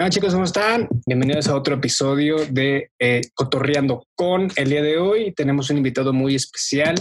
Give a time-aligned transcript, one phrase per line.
[0.00, 0.88] Hola chicos, ¿cómo están?
[1.06, 4.46] Bienvenidos a otro episodio de eh, Cotorreando con.
[4.54, 6.94] El día de hoy tenemos un invitado muy especial,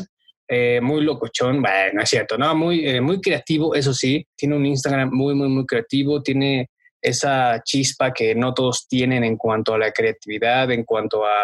[0.48, 4.66] eh, muy locochón, bueno, es cierto, no, muy, eh, muy creativo, eso sí, tiene un
[4.66, 9.78] Instagram muy, muy, muy creativo, tiene esa chispa que no todos tienen en cuanto a
[9.78, 11.44] la creatividad, en cuanto a,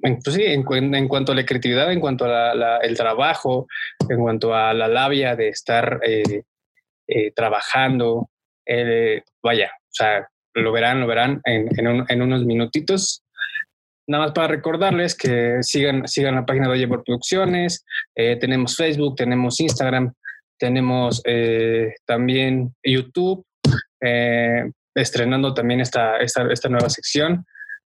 [0.00, 3.66] pues sí, en, en cuanto a la creatividad, en cuanto a el trabajo,
[4.08, 6.00] en cuanto a la labia de estar
[7.34, 8.30] trabajando,
[9.42, 10.26] vaya, o sea,
[10.62, 11.68] lo verán, lo verán en,
[12.08, 13.22] en, unos minutitos.
[14.08, 17.84] Nada más para recordarles que sigan, sigan la página de Oye por Producciones.
[18.14, 20.12] Eh, tenemos Facebook, tenemos Instagram,
[20.58, 23.44] tenemos eh, también YouTube,
[24.00, 27.44] eh, estrenando también esta, esta, esta, nueva sección.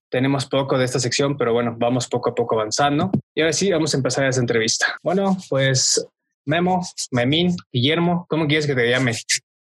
[0.09, 3.11] Tenemos poco de esta sección, pero bueno, vamos poco a poco avanzando.
[3.35, 4.97] Y ahora sí, vamos a empezar esa entrevista.
[5.03, 6.07] Bueno, pues
[6.45, 9.13] Memo, Memín, Guillermo, ¿cómo quieres que te llame?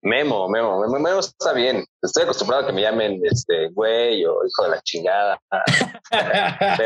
[0.03, 1.85] Memo, Memo, Memo, Memo está bien.
[2.03, 5.39] Estoy acostumbrado a que me llamen este güey o hijo de la chingada.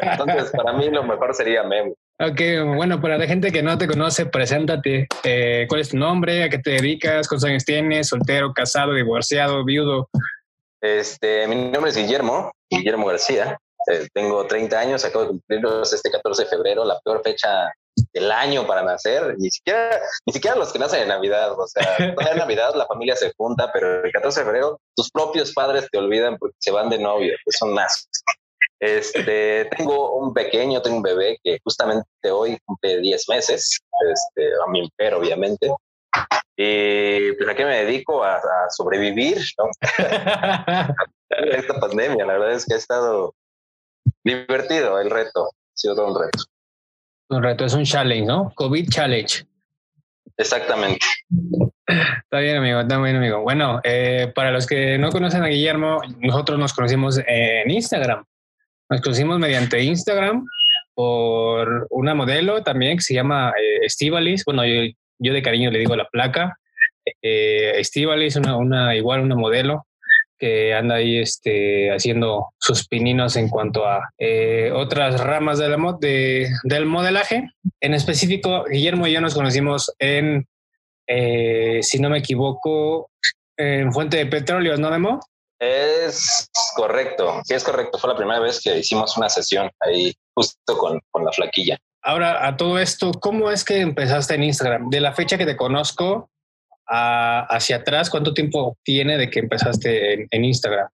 [0.03, 1.95] Entonces, para mí lo mejor sería Memo.
[2.21, 2.41] Ok,
[2.77, 5.09] bueno, para la gente que no te conoce, preséntate.
[5.23, 6.45] Eh, ¿Cuál es tu nombre?
[6.45, 7.29] ¿A qué te dedicas?
[7.29, 8.09] ¿Cuántos años tienes?
[8.09, 10.09] ¿Soltero, casado, divorciado, viudo?
[10.81, 13.59] Este, mi nombre es Guillermo, Guillermo García.
[13.91, 17.73] Eh, tengo 30 años, acabo de cumplirlos este 14 de febrero, la peor fecha
[18.15, 21.97] el año para nacer, ni siquiera, ni siquiera los que nacen en Navidad, o sea,
[21.99, 25.99] en Navidad la familia se junta, pero el 14 de febrero tus propios padres te
[25.99, 28.09] olvidan porque se van de novio, pues son nazis.
[28.81, 33.81] Este, tengo un pequeño, tengo un bebé que justamente hoy cumple 10 meses,
[34.13, 35.73] este, a mi impero, obviamente.
[36.57, 39.71] Y pues a qué me dedico a, sobrevivir, ¿no?
[41.31, 43.35] Esta pandemia, la verdad es que ha estado
[44.23, 46.45] divertido el reto, ha sido todo un reto.
[47.29, 48.53] Un reto, es un challenge, ¿no?
[48.55, 49.45] COVID challenge.
[50.37, 51.07] Exactamente.
[51.87, 53.43] Está bien, amigo, está bien, amigo.
[53.43, 58.25] Bueno, eh, para los que no conocen a Guillermo, nosotros nos conocimos en Instagram.
[58.91, 60.47] Nos conocimos mediante Instagram
[60.95, 64.45] por una modelo también que se llama eh, Estivalis.
[64.45, 66.59] Bueno, yo, de cariño le digo la placa.
[67.23, 69.87] Eh, Estivalis, una, una, igual una modelo
[70.39, 75.97] que anda ahí este, haciendo sus pininos en cuanto a eh, otras ramas de la
[76.01, 77.51] de, del modelaje.
[77.81, 80.47] En específico, Guillermo y yo nos conocimos en,
[81.07, 83.11] eh, si no me equivoco,
[83.57, 85.21] en Fuente de Petróleo, ¿no, Memo?
[85.61, 87.99] Es correcto, sí es correcto.
[87.99, 91.79] Fue la primera vez que hicimos una sesión ahí justo con, con la flaquilla.
[92.03, 94.91] Ahora, a todo esto, ¿cómo es que empezaste en Instagram?
[94.91, 96.29] De la fecha que te conozco,
[96.87, 100.89] hacia atrás, ¿cuánto tiempo tiene de que empezaste en, Instagram?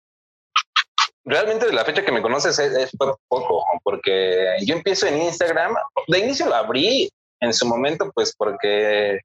[1.25, 5.75] Realmente de la fecha que me conoces es, poco, porque yo empiezo en Instagram,
[6.09, 7.09] de inicio lo abrí
[7.41, 9.21] en su momento, pues porque,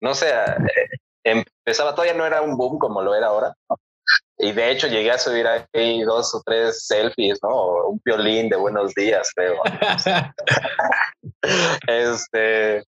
[0.00, 0.88] no sé, eh,
[1.24, 3.54] empezaba, todavía no era un boom como lo era ahora,
[4.38, 7.88] y de hecho llegué a subir ahí dos o tres selfies, ¿no?
[7.88, 9.56] un violín de buenos días, creo.
[11.88, 12.84] este,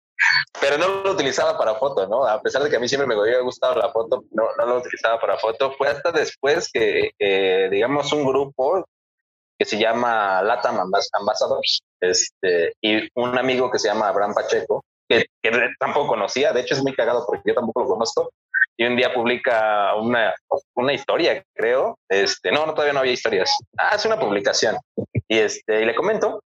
[0.59, 2.25] pero no lo utilizaba para foto, ¿no?
[2.25, 4.77] A pesar de que a mí siempre me había gustado la foto, no, no lo
[4.77, 5.71] utilizaba para foto.
[5.77, 7.11] Fue hasta después que,
[7.71, 8.85] digamos, un grupo
[9.57, 15.25] que se llama Latam Ambassadors, este, y un amigo que se llama Abraham Pacheco, que,
[15.79, 18.29] tampoco conocía, de hecho es muy cagado porque yo tampoco lo conozco,
[18.75, 20.35] y un día publica una,
[20.75, 24.77] una historia, creo, este, no, no, todavía no había historias, ah, es una publicación,
[25.27, 26.41] y, este, y le comento,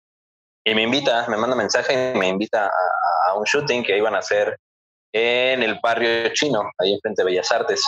[0.63, 2.69] y me invita, me manda mensaje y me invita
[3.27, 4.57] a, un shooting que iban a hacer
[5.13, 7.83] en el barrio chino, ahí enfrente de Bellas Artes.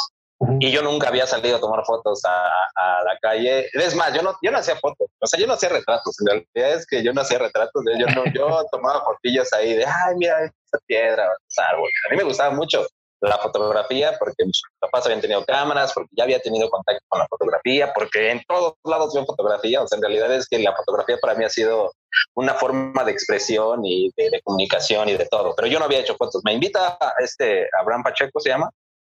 [0.59, 3.69] Y yo nunca había salido a tomar fotos a, la calle.
[3.73, 6.16] Es más, yo no, yo no hacía fotos, o sea, yo no hacía retratos.
[6.19, 9.85] En realidad es que yo no hacía retratos, yo, no, yo tomaba fotillos ahí de,
[9.85, 11.94] ay, mira esta piedra, árboles.
[12.07, 12.85] A mí me gustaba mucho
[13.29, 17.28] la fotografía, porque mis papás habían tenido cámaras, porque ya había tenido contacto con la
[17.28, 19.81] fotografía, porque en todos lados veo fotografía.
[19.81, 21.94] O sea, en realidad es que la fotografía para mí ha sido
[22.35, 25.56] una forma de expresión y de, comunicación y de todo.
[25.56, 26.41] Pero yo no había hecho fotos.
[26.44, 28.69] Me invita a este Abraham Pacheco, se llama.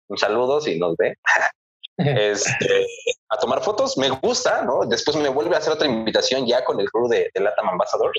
[0.08, 1.16] Un saludo si nos ve.
[1.98, 2.88] este,
[3.30, 4.86] a tomar fotos, me gusta, ¿no?
[4.88, 8.12] Después me vuelve a hacer otra invitación ya con el crew de, de Latam Ambassador.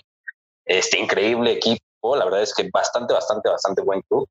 [0.65, 4.29] Este increíble equipo, la verdad es que bastante, bastante, bastante buen club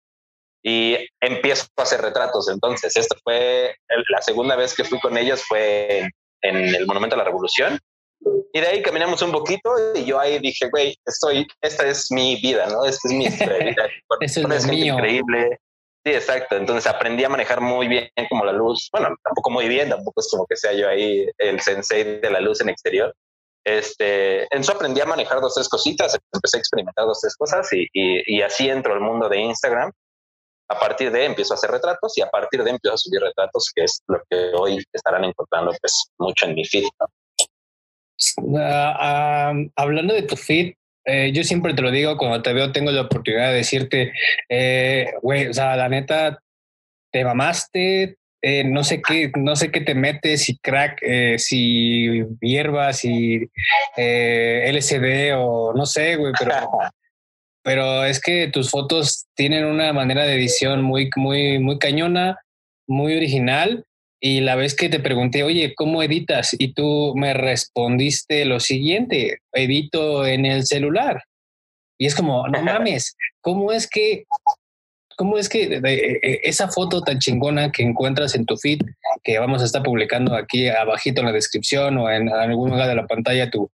[0.63, 2.49] y empiezo a hacer retratos.
[2.49, 3.75] Entonces, esto fue
[4.09, 6.07] la segunda vez que fui con ellos fue
[6.41, 7.79] en, el Monumento a la Revolución.
[8.51, 12.35] Y de ahí caminamos un poquito y yo ahí dije, güey, estoy, esta es mi
[12.41, 12.83] vida, ¿no?
[12.83, 13.87] Esta es mi vida.
[14.51, 14.95] es mío.
[14.95, 15.59] increíble.
[16.05, 16.57] Sí, exacto.
[16.57, 18.89] Entonces aprendí a manejar muy bien como la luz.
[18.91, 22.41] Bueno, tampoco muy bien, tampoco es como que sea yo ahí el sensei de la
[22.41, 23.13] luz en exterior.
[23.65, 27.87] Este, entonces aprendí a manejar dos, tres cositas, empecé a experimentar dos, tres cosas y,
[27.93, 29.91] y, y así entro al mundo de Instagram
[30.69, 33.71] A partir de empiezo a hacer retratos y a partir de empiezo a subir retratos,
[33.75, 36.85] que es lo que hoy estarán encontrando pues mucho en mi feed.
[38.57, 40.73] Ah, ah, hablando de tu feed,
[41.05, 44.13] eh, yo siempre te lo digo, cuando te veo tengo la oportunidad de decirte,
[44.47, 46.39] eh, güey, o sea, la neta,
[47.11, 51.01] te mamaste, eh, no sé qué, no sé qué te metes, si crack,
[51.37, 53.49] si hierbas, si
[53.97, 56.53] LCD o no sé, güey, pero,
[57.69, 62.39] pero es que tus fotos tienen una manera de edición muy, muy, muy cañona,
[62.87, 63.85] muy original
[64.19, 66.55] y la vez que te pregunté, oye, ¿cómo editas?
[66.57, 71.21] Y tú me respondiste lo siguiente, edito en el celular.
[71.99, 74.23] Y es como, no mames, ¿cómo es que,
[75.15, 78.79] cómo es que e, esa foto tan chingona que encuentras en tu feed,
[79.23, 82.95] que vamos a estar publicando aquí abajito en la descripción o en algún lugar de
[82.95, 83.69] la pantalla tu,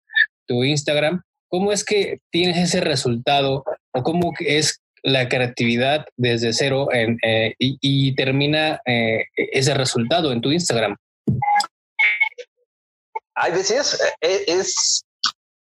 [0.48, 3.64] tu Instagram, ¿cómo es que tienes ese resultado
[3.94, 10.42] o cómo es la creatividad desde cero en, eh, y, termina eh, ese resultado en
[10.42, 10.96] tu Instagram?
[13.36, 15.04] Hay veces, eh, es,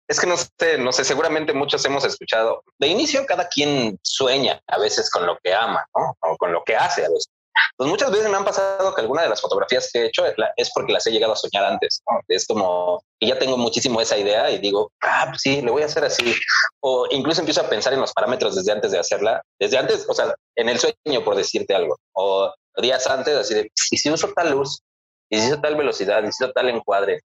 [0.08, 2.62] es que no sé, no sé, seguramente muchos hemos escuchado.
[2.78, 6.16] De inicio, cada quien sueña a veces con lo que ama, ¿no?
[6.20, 7.30] O con lo que hace a veces.
[7.76, 10.24] Pues muchas veces me han pasado que alguna de las fotografías que he hecho
[10.56, 12.02] es porque las he llegado a soñar antes.
[12.28, 15.82] Es como que ya tengo muchísimo esa idea y digo, ah, pues sí, lo voy
[15.82, 16.34] a hacer así.
[16.80, 20.14] O incluso empiezo a pensar en los parámetros desde antes de hacerla, desde antes, o
[20.14, 24.32] sea, en el sueño, por decirte algo, o días antes, así de, y si uso
[24.34, 24.82] tal luz,
[25.30, 27.20] y si uso tal velocidad, y si uso tal encuadre,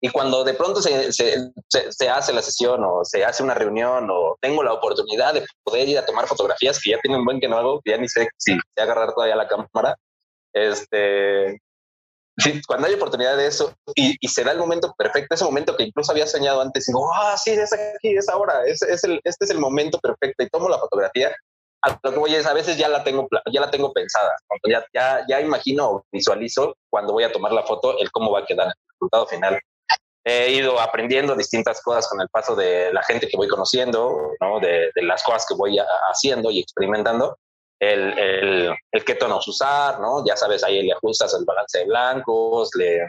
[0.00, 4.08] y cuando de pronto se, se, se, hace la sesión o se hace una reunión
[4.10, 7.40] o tengo la oportunidad de poder ir a tomar fotografías que ya tiene un buen
[7.40, 9.96] que no hago, ya ni sé si sé agarrar todavía la cámara,
[10.52, 11.60] este,
[12.36, 15.76] sí, cuando hay oportunidad de eso y, y, se da el momento perfecto, ese momento
[15.76, 19.20] que incluso había soñado antes, digo, ah, sí, es aquí, es ahora, es, es el,
[19.24, 21.34] este es el momento perfecto y tomo la fotografía.
[21.84, 24.36] A lo que voy es, a veces ya la tengo, ya la tengo pensada,
[24.70, 28.40] ya, ya, ya imagino o visualizo cuando voy a tomar la foto el cómo va
[28.40, 29.60] a quedar el resultado final
[30.24, 34.60] he ido aprendiendo distintas cosas con el paso de la gente que voy conociendo, ¿no?
[34.60, 35.78] de, de las cosas que voy
[36.10, 37.36] haciendo y experimentando,
[37.80, 40.24] el, el, el, qué tonos usar, ¿no?
[40.24, 43.00] Ya sabes, ahí le ajustas el balance de blancos, le,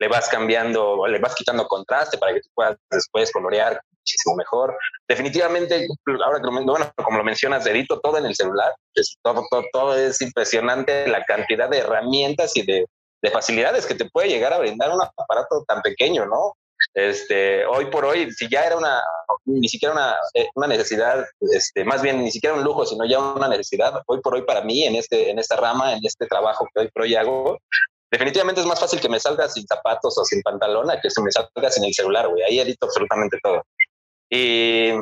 [0.00, 4.76] le vas cambiando, le vas quitando contraste para que tú puedas después colorear muchísimo mejor.
[5.06, 5.86] Definitivamente,
[6.24, 8.74] ahora que bueno, como lo mencionas, edito todo en el celular,
[9.22, 12.86] todo, todo, todo es impresionante la cantidad de herramientas y de
[13.22, 16.56] de facilidades que te puede llegar a brindar un aparato tan pequeño, ¿no?
[16.94, 19.02] Este, hoy por hoy, si ya era una,
[19.44, 23.18] ni siquiera una, eh, una necesidad, este, más bien ni siquiera un lujo, sino ya
[23.18, 26.66] una necesidad, hoy por hoy para mí en, este, en esta rama, en este trabajo
[26.72, 27.58] que hoy por hoy hago,
[28.10, 31.30] definitivamente es más fácil que me salga sin zapatos o sin pantalón que se me
[31.30, 32.42] salga sin el celular, güey.
[32.42, 33.62] Ahí edito absolutamente todo.
[34.28, 34.92] Y,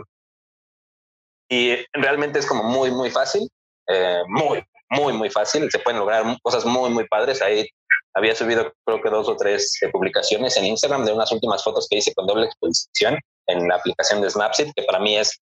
[1.49, 3.49] y realmente es como muy, muy fácil,
[3.87, 5.71] eh, muy, muy, muy fácil.
[5.71, 7.41] Se pueden lograr cosas muy, muy padres.
[7.41, 7.69] Ahí
[8.15, 11.87] había subido creo que dos o tres eh, publicaciones en Instagram de unas últimas fotos
[11.89, 15.39] que hice con doble exposición en la aplicación de Snapseed, que para mí es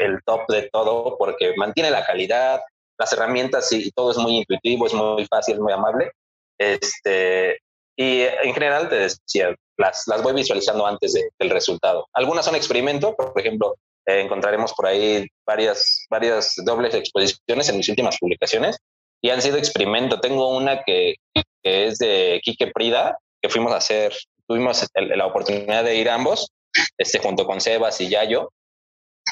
[0.00, 2.60] el top de todo porque mantiene la calidad,
[2.98, 6.10] las herramientas y, todo es muy intuitivo, es muy fácil, muy amable.
[6.58, 7.58] Este,
[7.96, 12.06] y en general te decía, las, las voy visualizando antes del resultado.
[12.12, 13.76] Algunas son experimento, por ejemplo,
[14.06, 18.78] eh, encontraremos por ahí varias, varias dobles exposiciones en mis últimas publicaciones
[19.24, 20.20] y han sido experimento.
[20.20, 21.14] Tengo una que,
[21.62, 24.14] que es de Quique Prida, que fuimos a hacer,
[24.46, 26.48] tuvimos la oportunidad de ir ambos,
[26.98, 28.50] este, junto con Sebas y Yayo,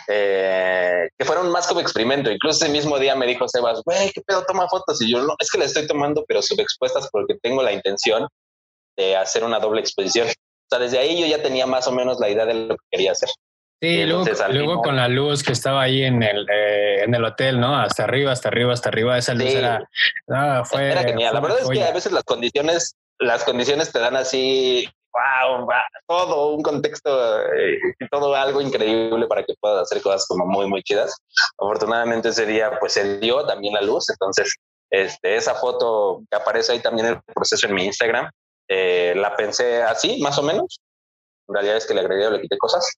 [0.08, 2.30] eh, que fueron más como experimento.
[2.30, 4.46] Incluso ese mismo día me dijo Sebas, güey, ¿qué pedo?
[4.46, 5.02] Toma fotos.
[5.02, 8.26] Y yo, no, es que las estoy tomando, pero subexpuestas porque tengo la intención
[8.96, 10.26] de hacer una doble exposición.
[10.26, 12.84] O sea, desde ahí yo ya tenía más o menos la idea de lo que
[12.90, 13.28] quería hacer.
[13.82, 17.58] Sí, luego, luego, con la luz que estaba ahí en el, eh, en el hotel,
[17.58, 17.76] ¿no?
[17.76, 19.84] Hasta arriba, hasta arriba, hasta arriba, esa luz era,
[20.64, 21.34] fue, era genial.
[21.34, 25.66] la verdad es que a veces las condiciones, las condiciones te dan así, wow,
[26.06, 27.76] todo un contexto eh,
[28.08, 31.16] todo algo increíble para que puedas hacer cosas como muy, muy chidas.
[31.58, 34.54] Afortunadamente ese día pues se dio también la luz, entonces
[34.90, 38.30] este, esa foto que aparece ahí también en el proceso en mi Instagram,
[38.68, 40.78] eh, la pensé así, más o menos.
[41.48, 42.88] En realidad es que le agregué o le quité cosas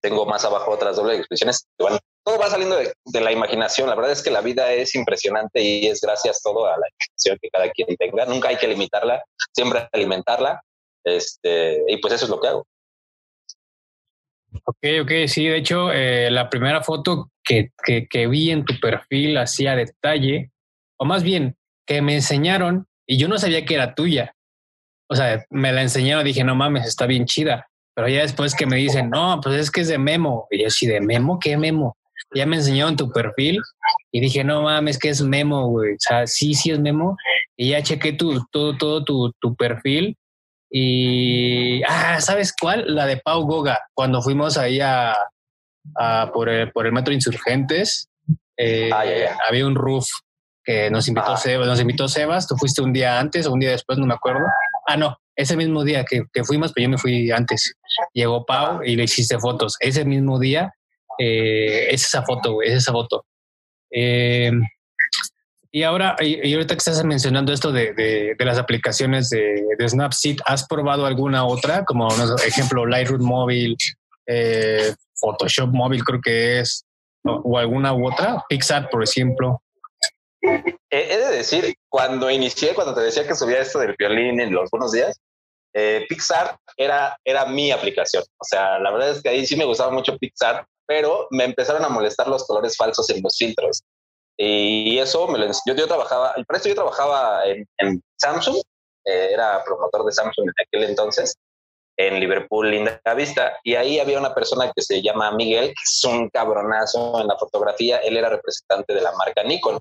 [0.00, 1.66] tengo más abajo otras dobles exposiciones.
[1.78, 3.88] Bueno, todo va saliendo de, la imaginación.
[3.88, 7.38] La verdad es que la vida es impresionante y es gracias todo a la imaginación
[7.40, 8.26] que cada quien tenga.
[8.26, 10.62] Nunca hay que limitarla, siempre alimentarla.
[11.04, 12.66] Este, y pues eso es lo que hago.
[14.64, 18.78] Ok, ok, sí, de hecho, eh, la primera foto que, que, que vi en tu
[18.80, 20.50] perfil hacía detalle,
[20.98, 24.34] o más bien, que me enseñaron y yo no sabía que era tuya.
[25.08, 27.67] O sea, me la enseñaron, dije, no mames, está bien chida.
[27.98, 30.46] Pero ya después que me dicen, no, pues es que es de Memo.
[30.52, 31.96] Y yo, sí, de Memo, ¿qué Memo?
[32.32, 33.58] Ya me enseñaron tu perfil
[34.12, 35.94] y dije, no mames, que es Memo, güey.
[35.94, 37.16] O sea, sí, sí es Memo.
[37.56, 40.16] Y ya chequé tu, todo, todo tu, tu perfil.
[40.70, 42.84] Y, ah, ¿sabes cuál?
[42.94, 45.16] La de Pau Goga, cuando fuimos ahí a,
[45.96, 48.08] a por, el, por el Metro Insurgentes.
[48.56, 49.02] Eh, Ah.
[49.48, 50.06] Había un roof
[50.62, 51.36] que nos invitó Ah.
[51.36, 54.14] Sebas, nos invitó Sebas, tú fuiste un día antes o un día después, no me
[54.14, 54.46] acuerdo.
[54.86, 57.74] Ah, no, ese mismo día que, que fuimos, pero yo me fui antes.
[58.12, 59.76] Llegó Pau y le hiciste fotos.
[59.78, 60.74] Ese mismo día,
[61.16, 63.24] eh, es esa foto, güey, es esa foto.
[63.92, 64.50] Eh,
[65.70, 70.38] y ahora, y, ahorita que estás mencionando esto de, de- las aplicaciones de, de Snapseed,
[70.44, 71.84] ¿has probado alguna otra?
[71.84, 73.76] Como, sé, ejemplo, Lightroom móvil,
[74.26, 76.84] eh, Photoshop móvil creo que es,
[77.24, 79.62] o, o alguna u otra, Pixar, por ejemplo.
[80.42, 84.52] Eh, he de decir, cuando inicié, cuando te decía que subía esto del violín en
[84.52, 85.20] los buenos días,
[85.74, 88.24] eh, Pixar era, era mi aplicación.
[88.38, 91.84] O sea, la verdad es que ahí sí me gustaba mucho Pixar, pero me empezaron
[91.84, 93.82] a molestar los colores falsos en los filtros.
[94.36, 98.56] Y eso me lo yo, yo trabajaba, para esto yo trabajaba en, en Samsung,
[99.04, 101.34] eh, era promotor de Samsung en aquel entonces,
[101.98, 106.04] en Liverpool, Linda Vista, y ahí había una persona que se llama Miguel, que es
[106.04, 109.80] un cabronazo en la fotografía, él era representante de la marca Nikon.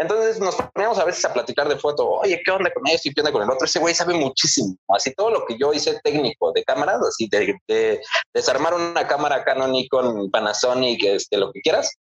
[0.00, 3.12] Entonces nos poníamos a veces a platicar de foto, oye, ¿qué onda con esto y
[3.12, 3.66] qué onda con el otro?
[3.66, 7.54] Ese güey sabe muchísimo, así todo lo que yo hice técnico de cámaras, así de,
[7.68, 8.00] de
[8.32, 11.94] desarmar una cámara Canon, Nikon, Panasonic, este, lo que quieras,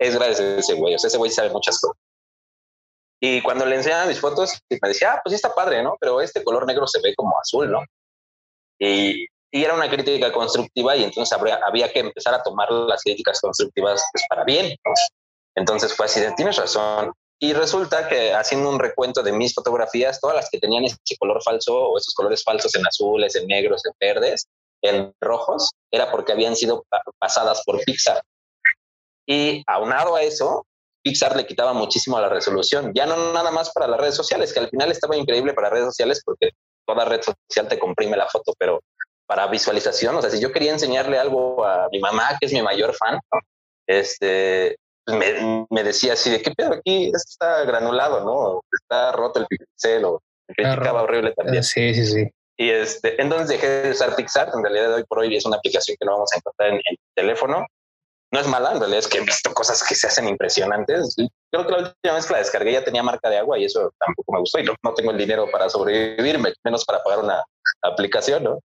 [0.00, 1.96] es gracias a ese güey, o sea, ese güey sabe muchas cosas.
[3.20, 5.96] Y cuando le enseñaba mis fotos, me decía, ah, pues sí está padre, ¿no?
[6.00, 7.84] Pero este color negro se ve como azul, ¿no?
[8.80, 13.00] Y, y era una crítica constructiva y entonces habría, había que empezar a tomar las
[13.02, 14.76] críticas constructivas pues, para bien.
[14.84, 14.92] ¿no?
[15.54, 17.12] Entonces fue así, de, tienes razón.
[17.44, 21.42] Y resulta que haciendo un recuento de mis fotografías, todas las que tenían ese color
[21.42, 24.46] falso o esos colores falsos en azules, en negros, en verdes,
[24.80, 28.22] en rojos, era porque habían sido pa- pasadas por Pixar.
[29.26, 30.64] Y aunado a eso,
[31.02, 34.50] Pixar le quitaba muchísimo a la resolución, ya no nada más para las redes sociales,
[34.54, 36.48] que al final estaba increíble para redes sociales porque
[36.86, 38.80] toda red social te comprime la foto, pero
[39.26, 42.62] para visualización, o sea, si yo quería enseñarle algo a mi mamá, que es mi
[42.62, 43.20] mayor fan,
[43.86, 48.60] este, me, me decía así de qué pedo aquí, esto está granulado, ¿no?
[48.72, 51.62] Está roto el pixel o me criticaba horrible también.
[51.62, 52.30] Sí, sí, sí.
[52.56, 54.50] Y este, entonces dejé de usar Pixar.
[54.54, 56.98] En realidad, hoy por hoy es una aplicación que no vamos a encontrar en el
[57.14, 57.66] teléfono.
[58.30, 61.14] No es mala, en realidad es que he visto cosas que se hacen impresionantes.
[61.50, 63.92] Creo que la última vez que la descargué ya tenía marca de agua y eso
[63.98, 64.58] tampoco me gustó.
[64.58, 67.44] Y no, no tengo el dinero para sobrevivir, menos para pagar una
[67.82, 68.60] aplicación, ¿no?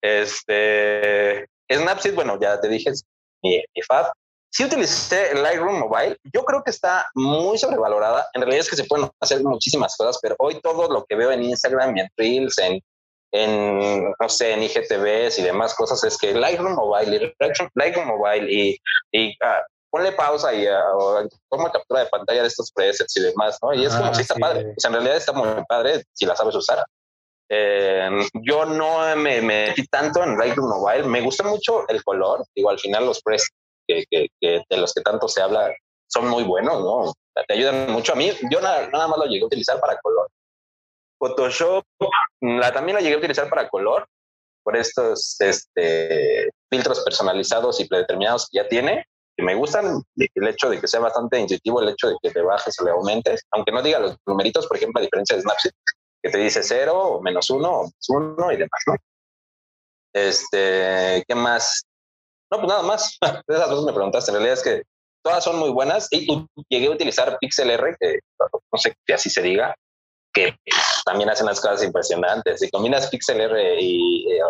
[0.00, 3.04] Este Snapseed, bueno, ya te dije, es
[3.42, 4.12] mi, mi fab.
[4.54, 6.16] Sí utilicé el Lightroom Mobile.
[6.32, 8.28] Yo creo que está muy sobrevalorada.
[8.34, 11.32] En realidad es que se pueden hacer muchísimas cosas, pero hoy todo lo que veo
[11.32, 12.80] en Instagram y en Reels, en,
[13.32, 18.06] en no sé, en IGTVs y demás cosas es que Lightroom Mobile y Lightroom, Lightroom
[18.06, 18.78] Mobile y,
[19.10, 23.58] y ah, ponle pausa y o toma captura de pantalla de estos presets y demás,
[23.60, 23.74] ¿no?
[23.74, 24.40] Y es como Ah, si está sí.
[24.40, 24.66] padre.
[24.70, 26.84] O sea, en realidad está muy padre si la sabes usar.
[27.50, 31.08] Eh, yo no me metí tanto en Lightroom Mobile.
[31.08, 32.44] Me gusta mucho el color.
[32.54, 33.50] Digo, al final los presets
[33.86, 35.74] que, que, que de los que tanto se habla
[36.06, 37.12] son muy buenos, ¿no?
[37.46, 38.30] Te ayudan mucho a mí.
[38.50, 40.28] Yo nada, nada más lo llegué a utilizar para color.
[41.18, 41.84] Photoshop
[42.40, 44.06] la, también la llegué a utilizar para color
[44.62, 49.04] por estos este, filtros personalizados y predeterminados que ya tiene.
[49.36, 52.42] Que me gustan el hecho de que sea bastante intuitivo, el hecho de que le
[52.42, 55.72] bajes o le aumentes, aunque no diga los numeritos, por ejemplo, a diferencia de Snapseed,
[56.22, 58.94] que te dice cero menos uno menos uno y demás, ¿no?
[60.14, 61.84] Este, ¿qué más?
[62.54, 63.18] No, pues nada más.
[63.48, 64.30] De esas dos me preguntaste.
[64.30, 64.82] En realidad es que
[65.22, 69.30] todas son muy buenas y llegué a utilizar Pixel R, que no sé que así
[69.30, 69.74] se diga,
[70.32, 70.56] que
[71.04, 72.60] también hacen las cosas impresionantes.
[72.60, 74.40] Si combinas Pixel R y, eh,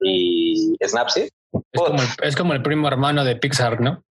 [0.00, 1.28] y Snapseed,
[1.72, 4.02] Es como, el, es como el primo hermano de Pixar, ¿no?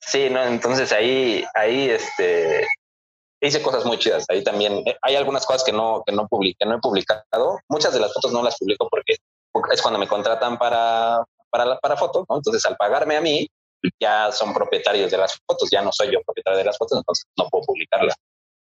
[0.00, 2.66] Sí, no, entonces ahí, ahí, este,
[3.42, 4.24] hice cosas muy chidas.
[4.30, 7.58] Ahí también eh, hay algunas cosas que no, que no publiqué, no he publicado.
[7.68, 9.16] Muchas de las fotos no las publico porque
[9.72, 12.36] es cuando me contratan para, para la, para fotos, ¿no?
[12.36, 13.46] Entonces al pagarme a mí,
[14.00, 17.24] ya son propietarios de las fotos, ya no soy yo propietario de las fotos, entonces
[17.36, 18.14] no puedo publicarlas.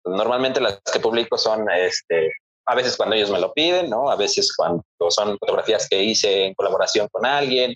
[0.06, 2.32] Normalmente las que publico son, este,
[2.68, 4.10] a veces cuando ellos me lo piden, ¿no?
[4.10, 7.76] A veces cuando son fotografías que hice en colaboración con alguien,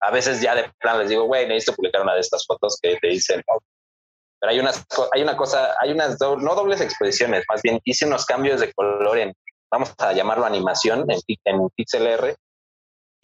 [0.00, 2.96] a veces ya de plan les digo, güey, necesito publicar una de estas fotos que
[3.00, 3.58] te dicen, ¿no?
[4.40, 8.04] Pero hay unas, hay una cosa, hay unas, do- no dobles exposiciones, más bien hice
[8.04, 9.32] unos cambios de color en,
[9.72, 12.36] vamos a llamarlo animación, en, en Pixel R,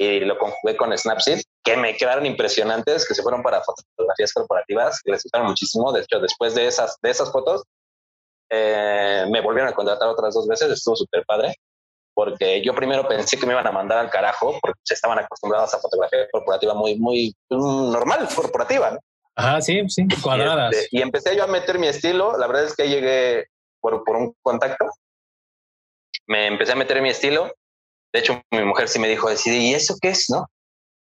[0.01, 4.99] y lo conjugué con Snapseed, que me quedaron impresionantes, que se fueron para fotografías corporativas,
[5.03, 5.93] que les gustaron muchísimo.
[5.93, 7.65] De hecho, después de esas, de esas fotos,
[8.51, 11.55] eh, me volvieron a contratar otras dos veces, estuvo súper padre,
[12.15, 15.75] porque yo primero pensé que me iban a mandar al carajo, porque se estaban acostumbrados
[15.75, 18.99] a fotografía corporativa muy, muy mm, normal, corporativa, ¿no?
[19.37, 20.75] Ajá, sí, sí, cuadradas.
[20.75, 22.39] Este, y, empecé yo a meter mi estilo.
[22.39, 23.49] La verdad es que llegué
[23.81, 24.87] por, por un contacto.
[26.27, 27.53] Me empecé a meter mi estilo.
[28.13, 30.29] De hecho, mi mujer sí me dijo, ¿y eso qué es?
[30.31, 30.47] ¿No?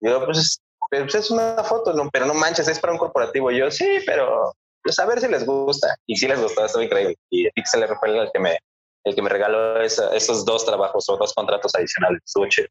[0.00, 0.60] yo, pues,
[0.90, 3.50] pues, es una foto, no, pero no manches, es para un corporativo.
[3.50, 5.96] yo, sí, pero pues a ver si les gusta.
[6.06, 7.16] Y sí les gustó, estuvo increíble.
[7.30, 8.56] Y Pixel fue el que me,
[9.04, 12.22] el que me regaló esos dos trabajos o dos contratos adicionales.
[12.24, 12.68] Estuvo chido.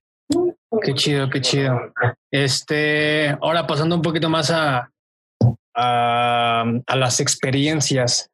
[0.81, 1.91] Qué chido, qué chido.
[2.31, 4.89] Este, ahora pasando un poquito más a,
[5.73, 8.29] a las experiencias.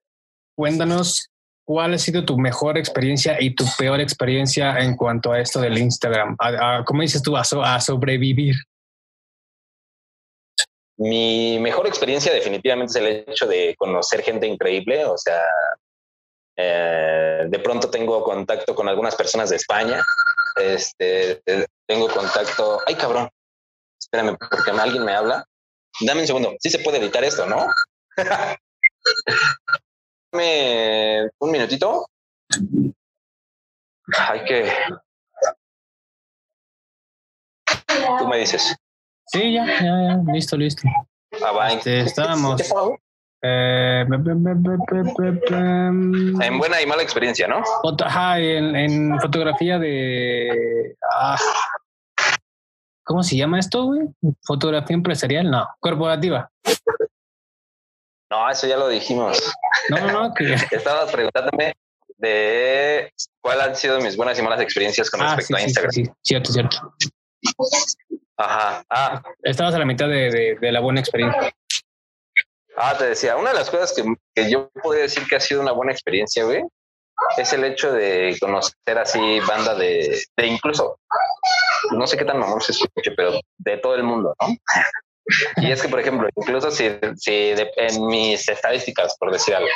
[0.56, 1.31] Cuéntanos
[1.72, 5.78] cuál ha sido tu mejor experiencia y tu peor experiencia en cuanto a esto del
[5.78, 6.36] Instagram.
[6.86, 7.38] ¿Cómo dices tú?
[7.38, 8.56] A, sobrevivir.
[10.98, 15.42] Mi mejor experiencia definitivamente es el hecho de conocer gente increíble, o sea,
[16.58, 20.04] eh, de pronto tengo contacto con algunas personas de España,
[20.58, 21.42] este,
[21.88, 23.30] tengo contacto, ay cabrón,
[23.98, 25.46] espérame, porque alguien me habla,
[26.02, 27.66] dame un segundo, sí se puede editar esto, ¿no?
[30.32, 32.08] dame un minutito.
[34.30, 34.72] Hay que...
[38.20, 38.76] Tú me dices.
[39.28, 40.84] Sí, ya, ya, ya, listo, listo.
[41.46, 41.72] Ah, va.
[41.72, 42.62] Este, estábamos.
[43.44, 44.24] Eh, en
[46.60, 47.64] buena y mala experiencia, ¿no?
[48.04, 50.96] Ajá, en, en fotografía de.
[51.12, 51.38] Ah,
[53.04, 54.02] ¿Cómo se llama esto, güey?
[54.44, 55.68] Fotografía empresarial, no.
[55.80, 56.52] Corporativa.
[58.32, 59.54] No, eso ya lo dijimos.
[59.90, 60.34] No, no, no.
[60.34, 60.54] Que...
[60.72, 61.74] Estabas preguntándome
[62.18, 63.12] de
[63.42, 65.92] cuáles han sido mis buenas y malas experiencias con ah, respecto a Instagram.
[65.92, 66.78] Sí, sí, cierto, cierto.
[68.38, 68.84] Ajá.
[68.90, 69.22] Ah.
[69.44, 71.52] Estabas a la mitad de, de, la buena experiencia.
[72.78, 75.60] Ah, te decía, una de las cosas que, que, yo podría decir que ha sido
[75.60, 76.64] una buena experiencia, güey,
[77.38, 81.00] es el hecho de conocer así banda de, de incluso,
[81.92, 84.56] no sé qué tan mamón se escuche, pero de todo el mundo, ¿no?
[85.58, 89.70] Y es que, por ejemplo, incluso si, si en mis estadísticas, por decir algo,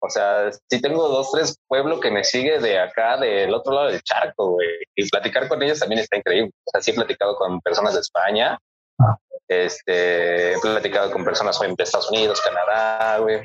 [0.00, 3.88] o sea, si tengo dos, tres pueblos que me sigue de acá, del otro lado
[3.88, 4.68] del charco, güey.
[4.94, 6.52] Y platicar con ellos también está increíble.
[6.64, 8.58] O sea, sí he platicado con personas de España.
[9.00, 9.16] Ah.
[9.48, 13.44] Este, he platicado con personas de Estados Unidos, Canadá, güey.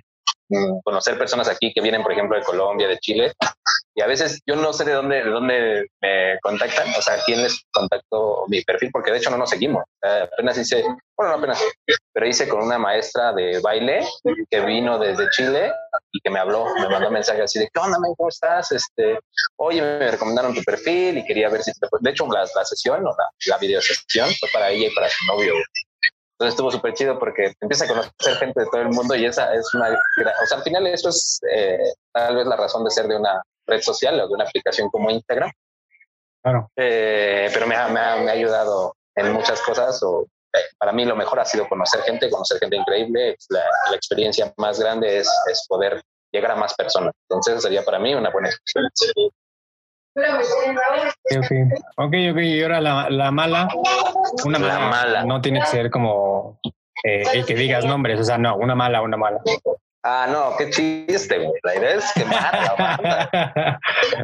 [0.84, 3.34] Conocer personas aquí que vienen, por ejemplo, de Colombia, de Chile.
[3.95, 7.43] Y a veces yo no sé de dónde, de dónde me contactan, o sea, quién
[7.43, 9.84] les contactó mi perfil, porque de hecho no nos seguimos.
[10.01, 10.84] apenas hice,
[11.15, 11.63] bueno, no apenas,
[12.12, 14.03] pero hice con una maestra de baile
[14.49, 15.71] que vino desde Chile
[16.12, 18.71] y que me habló, me mandó un mensaje así de, ¿qué onda, ¿Cómo estás?
[18.71, 19.19] Este,
[19.58, 21.88] oye, me recomendaron tu perfil y quería ver si te...
[21.99, 25.53] De hecho, la, sesión o la, la videosesión fue para ella y para su novio.
[26.34, 29.54] Entonces estuvo súper chido porque empieza a conocer gente de todo el mundo y esa
[29.54, 29.89] es una...
[29.89, 33.41] O sea, al final eso es eh, tal vez la razón de ser de una
[33.67, 35.52] red social o de una aplicación como Instagram.
[36.41, 36.69] Claro.
[36.76, 41.15] Eh, pero me ha, me, ha, ayudado en muchas cosas o eh, para mí lo
[41.15, 43.38] mejor ha sido conocer gente, conocer gente increíble.
[43.50, 47.13] La, la experiencia más grande es, es, poder llegar a más personas.
[47.30, 49.13] Entonces sería para mí una buena experiencia.
[50.15, 51.52] Ok,
[51.97, 52.38] ok, ok.
[52.38, 53.67] Y ahora la, la mala,
[54.45, 56.60] una mala, no tiene que ser como
[57.04, 59.41] eh, que digas nombres, o sea, no, una mala, una mala.
[60.04, 61.60] Ah, no, qué chiste, güey.
[61.63, 63.80] La idea es que mala,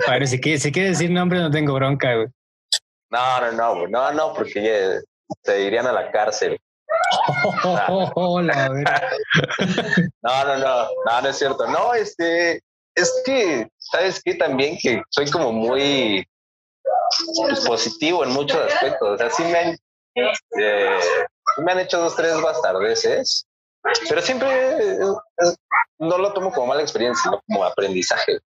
[0.05, 2.27] bueno, si quieres, si decir nombres, no tengo bronca, güey.
[3.09, 3.91] No, no, no, güey.
[3.91, 4.99] No, no, porque
[5.43, 6.59] se irían a la cárcel.
[7.63, 7.73] no,
[8.41, 8.53] no, no,
[10.57, 11.67] no, no, no es cierto.
[11.67, 12.61] No, este,
[12.99, 14.35] es que, ¿sabes qué?
[14.35, 16.27] También que soy como muy
[17.65, 19.09] positivo en muchos aspectos.
[19.09, 19.77] O sea, sí me han,
[20.59, 20.99] eh,
[21.57, 23.45] me han hecho dos, tres bastardeces,
[24.07, 24.97] pero siempre
[25.99, 28.39] no lo tomo como mala experiencia, sino como aprendizaje.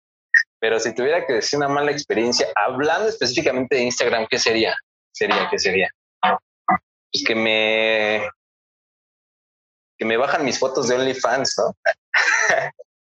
[0.59, 4.75] Pero si tuviera que decir una mala experiencia, hablando específicamente de Instagram, ¿qué sería?
[5.11, 5.89] Sería, ¿qué sería?
[6.21, 8.29] Pues que me
[9.97, 11.75] que me bajan mis fotos de OnlyFans, ¿no?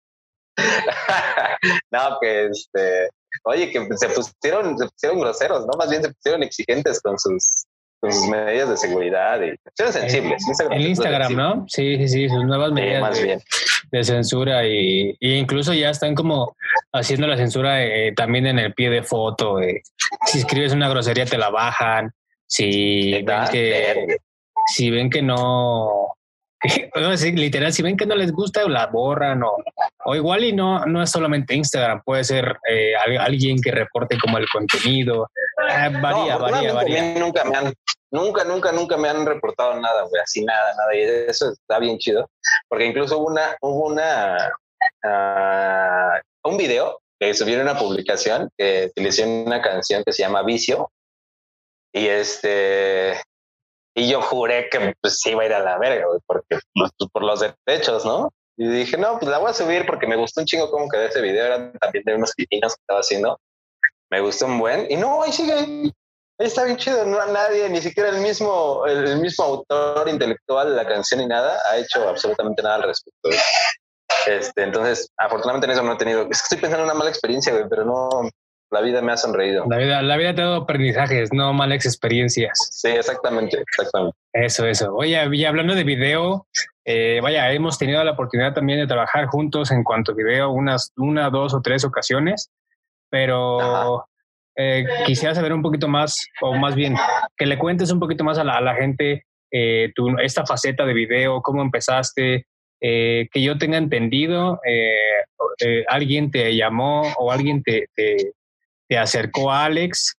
[1.90, 3.08] no, que este,
[3.44, 5.72] oye, que se pusieron, se pusieron groseros, ¿no?
[5.78, 7.64] Más bien se pusieron exigentes con sus,
[8.02, 10.46] sus medidas de seguridad y se sensibles.
[10.46, 11.64] Instagram el Instagram, ¿no?
[11.68, 13.18] Sí, sí, sí, sus nuevas medidas
[13.90, 16.56] de, censura y, incluso ya están como
[16.92, 19.60] haciendo la censura eh, también en el pie de foto.
[19.60, 19.82] Eh.
[20.26, 22.10] Si escribes una grosería te la bajan.
[22.46, 24.16] Si ven que,
[24.66, 26.14] si ven que no
[27.34, 29.56] literal, si ven que no les gusta, la borran o,
[30.04, 34.38] o igual y no, no es solamente Instagram, puede ser eh, alguien que reporte como
[34.38, 35.28] el contenido.
[35.68, 37.14] Eh, varía, varía, varía.
[37.18, 37.72] Nunca me han,
[38.10, 40.94] nunca, nunca, nunca me han reportado nada, güey, así nada, nada.
[40.94, 42.28] Y eso está bien chido,
[42.68, 44.36] porque incluso hubo una, hubo una,
[45.04, 50.90] uh, un video que subieron una publicación que utilicé una canción que se llama Vicio.
[51.94, 53.20] Y este,
[53.94, 57.44] Y yo juré que pues iba a ir a la verga, porque pues, por los
[57.66, 58.30] derechos, ¿no?
[58.56, 61.02] Y dije, no, pues la voy a subir porque me gustó un chingo cómo quedó
[61.02, 61.46] ese video.
[61.46, 63.40] Eran también de unos pininos que estaba haciendo.
[64.10, 64.90] Me gustó un buen.
[64.90, 65.54] Y no, ahí sigue.
[65.54, 67.04] Ahí está bien chido.
[67.04, 71.58] No nadie, ni siquiera el mismo, el mismo autor intelectual de la canción ni nada,
[71.70, 73.30] ha hecho absolutamente nada al respecto.
[74.26, 76.22] Este, entonces, afortunadamente en eso no he tenido.
[76.30, 78.08] Es que estoy pensando en una mala experiencia, pero no,
[78.72, 79.66] la vida me ha sonreído.
[79.68, 82.70] La vida, la vida te ha dado aprendizajes, no malas experiencias.
[82.72, 84.16] Sí, exactamente, exactamente.
[84.32, 84.94] Eso, eso.
[84.94, 86.46] Oye, y hablando de video,
[86.86, 90.90] eh, vaya, hemos tenido la oportunidad también de trabajar juntos en cuanto a video unas,
[90.96, 92.50] una, dos o tres ocasiones,
[93.10, 94.06] pero
[94.56, 96.96] eh, quisiera saber un poquito más, o más bien,
[97.36, 101.42] que le cuentes un poquito más a la, gente eh, tu, esta faceta de video,
[101.42, 102.46] cómo empezaste,
[102.80, 104.58] que yo tenga entendido,
[105.86, 108.32] alguien te llamó o alguien te, te
[108.98, 110.16] acercó a Alex,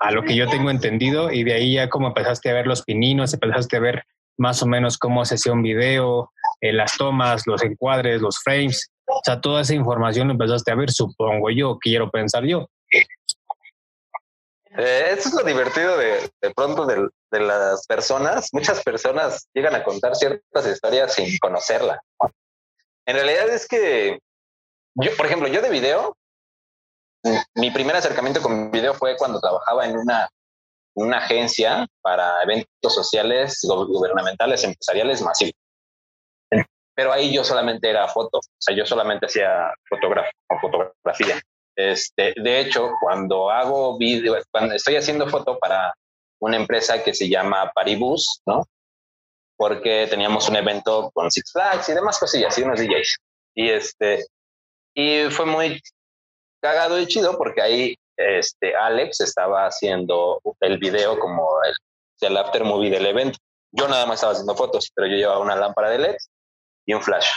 [0.00, 2.82] a lo que yo tengo entendido, y de ahí ya como empezaste a ver los
[2.82, 4.04] pininos, empezaste a ver
[4.38, 8.90] más o menos cómo se hacía un video, eh, las tomas, los encuadres, los frames,
[9.06, 12.68] o sea, toda esa información empezaste a ver, supongo yo, quiero pensar yo.
[14.78, 18.48] Eh, eso es lo divertido de, de pronto de, de, las personas.
[18.52, 22.00] Muchas personas llegan a contar ciertas historias sin conocerla.
[23.06, 24.18] En realidad es que
[24.96, 26.16] yo, por ejemplo, yo de video
[27.54, 30.28] mi primer acercamiento con video fue cuando trabajaba en una,
[30.94, 35.54] una agencia para eventos sociales, gubernamentales, empresariales masivos.
[36.94, 41.40] Pero ahí yo solamente era foto, o sea, yo solamente hacía fotografía.
[41.76, 45.92] Este, de hecho, cuando hago video, cuando estoy haciendo foto para
[46.40, 48.64] una empresa que se llama Paribus, ¿no?
[49.58, 53.16] Porque teníamos un evento con Six Flags y demás cosillas y unos DJs.
[53.54, 54.26] Y este,
[54.94, 55.82] y fue muy
[56.66, 61.48] cagado y chido porque ahí este, Alex estaba haciendo el video como
[62.20, 63.38] el, after movie del evento.
[63.70, 66.16] Yo nada más estaba haciendo fotos, pero yo llevaba una lámpara de LED
[66.86, 67.28] y un flash.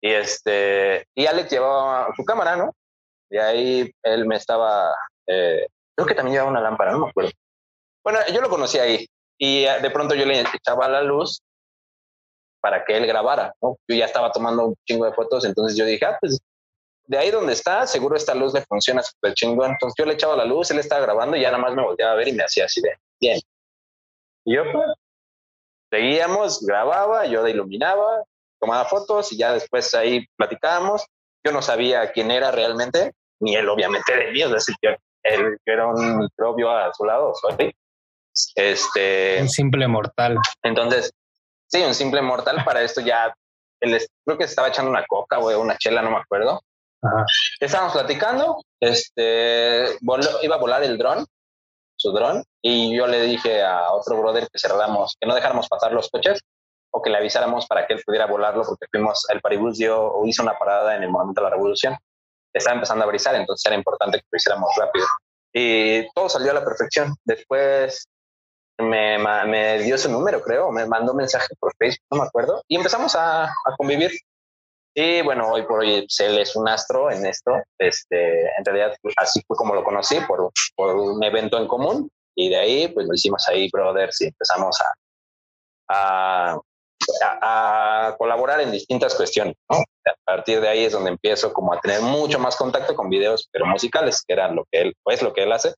[0.00, 2.72] Y este, y Alex llevaba su cámara, ¿no?
[3.30, 4.94] Y ahí él me estaba,
[5.26, 7.32] eh, creo que también llevaba una lámpara, no me acuerdo.
[8.02, 9.06] Bueno, yo lo conocí ahí
[9.38, 11.42] y de pronto yo le echaba la luz
[12.60, 13.76] para que él grabara, ¿no?
[13.86, 16.38] Yo ya estaba tomando un chingo de fotos, entonces yo dije, ah, pues
[17.06, 19.72] de ahí donde está, seguro esta luz le funciona súper chingón.
[19.72, 22.12] Entonces yo le echaba la luz, él estaba grabando y ya nada más me volteaba
[22.12, 23.40] a ver y me hacía así de, bien.
[24.44, 24.86] Y yo, pues,
[25.90, 28.24] seguíamos, grababa, yo iluminaba,
[28.60, 31.06] tomaba fotos y ya después ahí platicábamos.
[31.44, 34.90] Yo no sabía quién era realmente, ni él obviamente de mí, es decir, yo,
[35.22, 37.74] él era un microbio a su lado, soy.
[38.54, 40.38] Este, un simple mortal.
[40.62, 41.12] Entonces,
[41.66, 42.62] sí, un simple mortal.
[42.64, 43.34] Para esto ya,
[43.80, 46.60] él creo que estaba echando una coca o una chela, no me acuerdo.
[47.60, 49.98] Estábamos platicando, este,
[50.42, 51.26] iba a volar el dron,
[51.96, 55.92] su dron, y yo le dije a otro brother que cerráramos, que no dejáramos pasar
[55.92, 56.40] los coches
[56.90, 60.26] o que le avisáramos para que él pudiera volarlo porque fuimos, el paribus dio o
[60.26, 61.96] hizo una parada en el momento de la revolución.
[62.52, 65.06] Estaba empezando a brisar, entonces era importante que lo hiciéramos rápido.
[65.52, 67.14] Y todo salió a la perfección.
[67.24, 68.06] Después
[68.78, 72.62] me, me, dio su número, creo, me mandó un mensaje por Facebook, no me acuerdo,
[72.68, 74.12] y empezamos a, a convivir.
[74.96, 77.50] Y bueno, hoy por hoy él es un astro en esto.
[77.78, 82.08] Este, en realidad, así fue como lo conocí, por, por un evento en común.
[82.36, 84.78] Y de ahí, pues lo hicimos ahí, brothers, y empezamos
[85.88, 86.58] a,
[87.42, 89.56] a, colaborar en distintas cuestiones.
[89.68, 89.84] A
[90.24, 93.66] partir de ahí es donde empiezo como a tener mucho más contacto con videos, pero
[93.66, 95.74] musicales, que era lo que él, pues lo que él hace.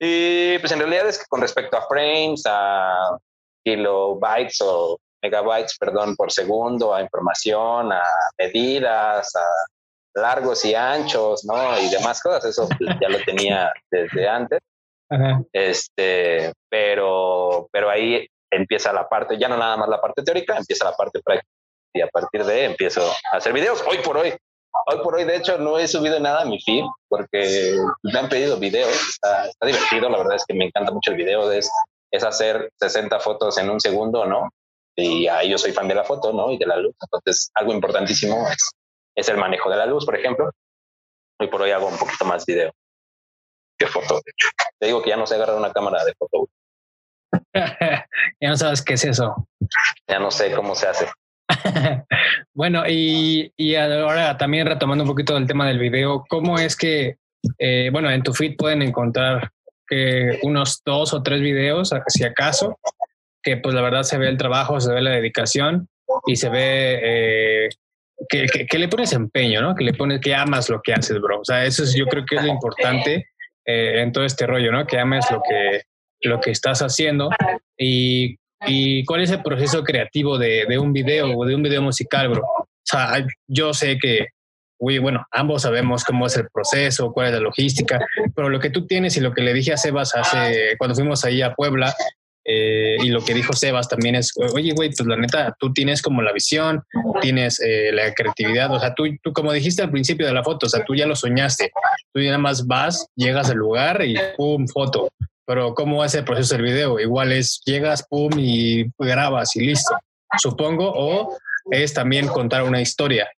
[0.00, 3.18] Y pues en realidad es que con respecto a frames, a
[3.64, 8.02] kilobytes o megabytes, perdón, por segundo, a información, a
[8.38, 11.78] medidas, a largos y anchos, ¿no?
[11.78, 12.44] Y demás cosas.
[12.46, 12.68] Eso
[13.00, 14.60] ya lo tenía desde antes.
[15.52, 20.84] Este, pero, pero ahí empieza la parte, ya no nada más la parte teórica, empieza
[20.84, 21.48] la parte práctica.
[21.94, 23.82] Y a partir de ahí empiezo a hacer videos.
[23.90, 24.34] Hoy por hoy,
[24.86, 28.28] hoy por hoy, de hecho, no he subido nada a mi feed porque me han
[28.28, 28.92] pedido videos.
[29.08, 30.08] Está, está divertido.
[30.10, 31.50] La verdad es que me encanta mucho el video.
[31.50, 31.70] Es,
[32.10, 34.50] es hacer 60 fotos en un segundo, ¿no?
[35.00, 36.50] Y ahí yo soy fan de la foto, ¿no?
[36.50, 36.94] Y de la luz.
[37.00, 38.72] Entonces, algo importantísimo es,
[39.14, 40.50] es el manejo de la luz, por ejemplo.
[41.38, 42.72] Hoy por hoy hago un poquito más video
[43.78, 44.20] que foto.
[44.80, 46.48] Te digo que ya no sé agarrar una cámara de foto.
[48.40, 49.48] ya no sabes qué es eso.
[50.08, 51.06] Ya no sé cómo se hace.
[52.52, 57.18] bueno, y, y, ahora también retomando un poquito del tema del video, ¿cómo es que,
[57.58, 59.52] eh, bueno, en tu feed pueden encontrar
[59.86, 62.78] que unos dos o tres videos, si acaso,
[63.48, 65.88] que pues la verdad se ve el trabajo, se ve la dedicación
[66.26, 67.68] y se ve eh,
[68.28, 69.74] que, que, le pones empeño, ¿no?
[69.74, 71.40] Que le pones, que amas lo que haces, bro.
[71.40, 73.26] O sea, eso es, yo creo que es lo importante
[73.64, 74.86] eh, en todo este rollo, ¿no?
[74.86, 75.82] Que ames lo que,
[76.28, 77.30] lo que estás haciendo
[77.76, 81.80] y, y cuál es el proceso creativo de, de, un video o de un video
[81.80, 82.42] musical, bro.
[82.42, 84.26] O sea, yo sé que,
[84.78, 87.98] bueno, ambos sabemos cómo es el proceso, cuál es la logística,
[88.34, 91.24] pero lo que tú tienes y lo que le dije a Sebas hace, cuando fuimos
[91.24, 91.94] ahí a Puebla,
[92.50, 96.00] eh, y lo que dijo Sebas también es, oye, güey, pues la neta, tú tienes
[96.00, 96.82] como la visión,
[97.20, 100.64] tienes eh, la creatividad, o sea, tú, tú como dijiste al principio de la foto,
[100.64, 101.70] o sea, tú ya lo soñaste,
[102.14, 105.10] tú ya nada más vas, llegas al lugar y pum, foto.
[105.44, 106.98] Pero ¿cómo es el proceso del video?
[106.98, 109.94] Igual es, llegas, pum, y grabas y listo,
[110.38, 111.36] supongo, o
[111.70, 113.30] es también contar una historia.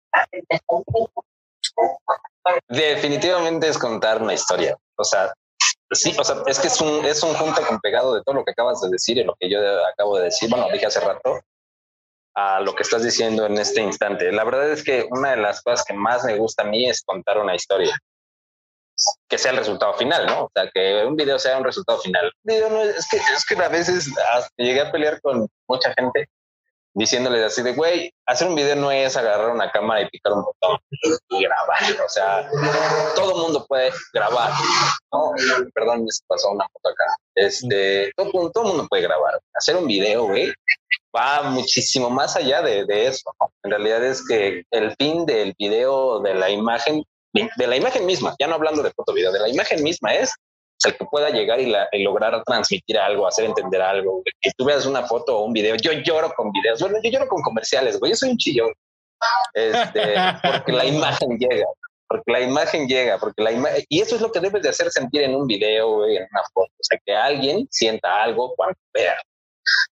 [2.68, 4.76] Definitivamente es contar una historia.
[4.96, 5.32] O sea,
[5.92, 8.44] Sí, o sea, es que es un, es un junto con pegado de todo lo
[8.44, 11.40] que acabas de decir y lo que yo acabo de decir, bueno, dije hace rato,
[12.34, 14.30] a lo que estás diciendo en este instante.
[14.30, 17.02] La verdad es que una de las cosas que más me gusta a mí es
[17.02, 17.96] contar una historia,
[19.28, 20.44] que sea el resultado final, ¿no?
[20.44, 22.30] O sea, que un video sea un resultado final.
[22.44, 24.10] No, es, que, es que a veces
[24.56, 26.28] llegué a pelear con mucha gente
[26.94, 30.42] diciéndoles así de, güey, hacer un video no es agarrar una cámara y picar un
[30.42, 30.78] botón
[31.30, 31.82] y grabar.
[32.04, 32.48] O sea,
[33.14, 34.52] todo mundo puede grabar.
[35.12, 35.32] ¿no?
[35.74, 37.16] Perdón, me pasó una foto acá.
[37.34, 39.40] Este, todo, todo mundo puede grabar.
[39.54, 40.52] Hacer un video, güey,
[41.16, 43.30] va muchísimo más allá de, de eso.
[43.62, 48.34] En realidad es que el fin del video, de la imagen, de la imagen misma,
[48.38, 50.34] ya no hablando de foto video, de la imagen misma es
[50.86, 55.06] el que pueda llegar y, lograr transmitir algo, hacer entender algo, que tú veas una
[55.06, 55.76] foto o un video.
[55.76, 58.72] Yo lloro con videos, bueno, yo lloro con comerciales, güey, yo soy un chillón.
[59.54, 61.66] Este, porque la imagen llega,
[62.08, 64.90] porque la imagen llega, porque la imagen, y eso es lo que debes de hacer
[64.90, 68.78] sentir en un video, güey, en una foto, o sea, que alguien sienta algo cuando
[68.94, 69.16] vea.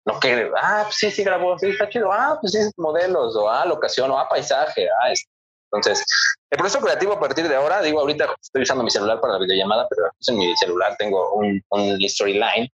[0.07, 3.48] No que, ah, pues sí, sí grabó, sí, está chido, ah, pues sí, modelos, o
[3.48, 5.31] ah, locación, o ah, paisaje, ah, este
[5.70, 6.04] entonces,
[6.50, 9.38] el proceso creativo a partir de ahora, digo, ahorita estoy usando mi celular para la
[9.38, 12.70] videollamada, pero en mi celular tengo un, un storyline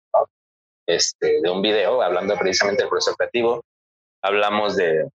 [0.88, 3.64] este, de un video hablando precisamente del proceso creativo.
[4.24, 5.08] Hablamos de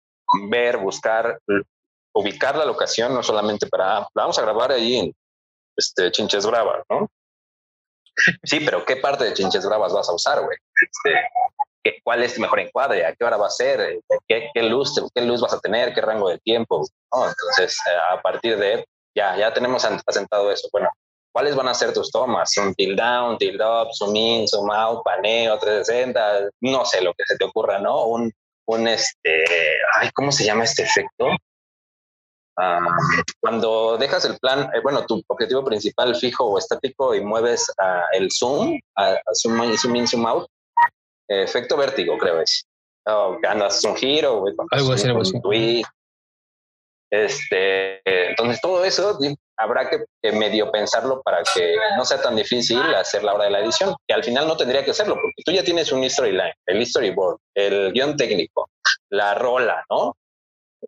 [0.48, 1.38] ver, buscar,
[2.14, 5.12] ubicar la locación, no solamente para, vamos a grabar ahí en
[5.76, 7.10] este, Chinches Bravas, ¿no?
[8.44, 10.56] Sí, pero ¿qué parte de Chinches Bravas vas a usar, güey?
[10.80, 11.20] Este,
[12.03, 15.40] cuál es tu mejor encuadre, a qué hora va a ser, qué, luz, qué luz
[15.40, 16.87] vas a tener, qué rango de tiempo.
[17.12, 20.68] Entonces, eh, a partir de ya, ya tenemos asentado eso.
[20.73, 20.88] Bueno,
[21.33, 22.57] ¿cuáles van a ser tus tomas?
[22.57, 27.25] Un tilt down, tilt up, zoom in, zoom out, paneo, 360, no sé lo que
[27.27, 28.07] se te ocurra, ¿no?
[28.07, 28.33] Un,
[28.66, 29.44] un este,
[30.01, 31.29] ay, ¿cómo se llama este efecto?
[32.57, 32.87] Ah,
[33.40, 37.66] cuando dejas el plan, eh, bueno, tu objetivo principal fijo o estático y mueves
[38.12, 38.79] el zoom,
[39.35, 40.49] zoom in, zoom out,
[41.28, 42.66] efecto vértigo, creo es.
[43.06, 45.84] O que andas un giro, güey, algo así, un tweet.
[47.10, 49.18] Este, entonces todo eso
[49.56, 53.60] habrá que, medio pensarlo para que no sea tan difícil hacer la hora de la
[53.60, 56.84] edición, que al final no tendría que hacerlo, porque tú ya tienes un storyline, el
[56.84, 58.70] storyboard, el guion técnico,
[59.10, 60.16] la rola, ¿no?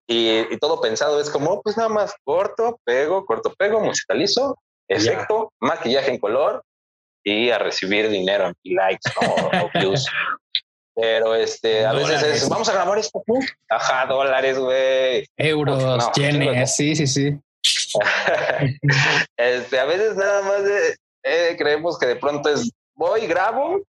[0.06, 6.10] Y, todo pensado es como, pues nada más corto, pego, corto, pego, musicalizo, efecto, maquillaje
[6.10, 6.62] en color,
[7.26, 10.06] y a recibir dinero y likes o, views.
[10.94, 13.22] Pero este, a veces es, vamos a grabar esto.
[13.68, 15.26] Ajá, dólares, güey.
[15.36, 17.38] Euros, yenes, sí, sí, sí.
[19.36, 20.62] este, a veces nada más
[21.22, 23.82] eh, creemos que de pronto es, voy, grabo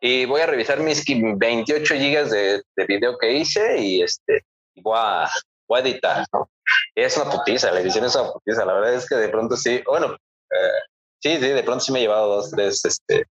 [0.00, 4.44] y voy a revisar mis 28 gigas de, de video que hice y este,
[4.82, 5.30] voy a,
[5.66, 6.50] voy a editar, ¿no?
[6.94, 8.66] Es una putiza, la edición es una putiza.
[8.66, 10.89] La verdad es que de pronto sí, bueno, eh,
[11.22, 13.26] Sí, sí, de pronto sí me he llevado dos, tres, este,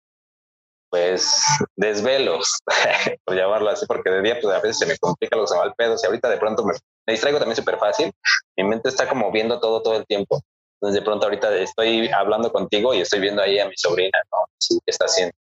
[0.94, 1.34] pues,
[1.74, 2.60] desvelos,
[3.24, 5.56] por llamarlo así, porque de día, pues a veces se me complica lo que se
[5.56, 5.98] va al pedo.
[5.98, 6.72] Si ahorita de pronto me,
[7.06, 8.12] distraigo también súper fácil,
[8.56, 10.40] mi mente está como viendo todo, todo el tiempo.
[10.80, 14.38] Entonces, de pronto ahorita estoy hablando contigo y estoy viendo ahí a mi sobrina, ¿no?
[14.58, 15.34] Sí, ¿qué está haciendo?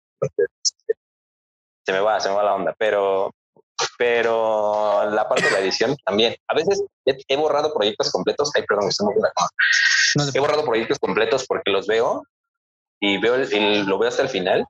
[1.85, 3.31] Se me va, se me va la onda, pero,
[3.97, 6.35] pero la parte de la edición también.
[6.47, 8.51] A veces he, borrado proyectos completos.
[8.55, 9.15] Ay, perdón, estoy muy
[10.33, 12.23] He borrado proyectos completos porque los veo
[13.01, 14.65] y veo el, lo veo hasta el final.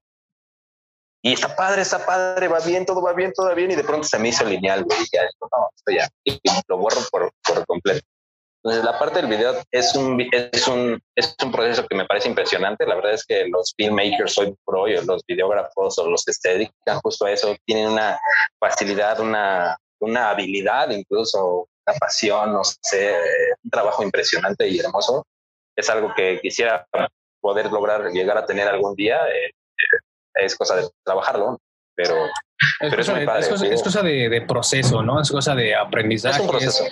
[1.24, 3.70] Y está padre, está padre, va bien, todo va bien, todo va bien.
[3.70, 6.10] Y de pronto se me hizo lineal, y ya, no, esto ya.
[6.24, 8.02] Y lo borro por, por completo.
[8.63, 12.30] Entonces, la parte del video es un, es, un, es un proceso que me parece
[12.30, 12.86] impresionante.
[12.86, 16.50] La verdad es que los filmmakers hoy por hoy, los videógrafos o los que se
[16.50, 18.20] dedican justo a eso, tienen una
[18.60, 23.15] facilidad, una, una habilidad, incluso una pasión, no sé,
[23.63, 25.26] un trabajo impresionante y hermoso.
[25.76, 26.88] Es algo que quisiera
[27.41, 29.17] poder lograr llegar a tener algún día.
[29.27, 31.60] Eh, eh, es cosa de trabajarlo,
[31.95, 32.15] pero
[32.80, 35.19] es, cosa, de, proceso, ¿no?
[35.21, 36.38] Es cosa de aprendizaje.
[36.38, 36.84] Es un proceso.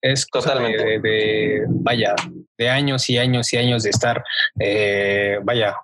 [0.00, 2.14] Es, cosa De, vaya,
[2.56, 4.24] de años y años y años de estar,
[4.58, 5.76] eh, vaya,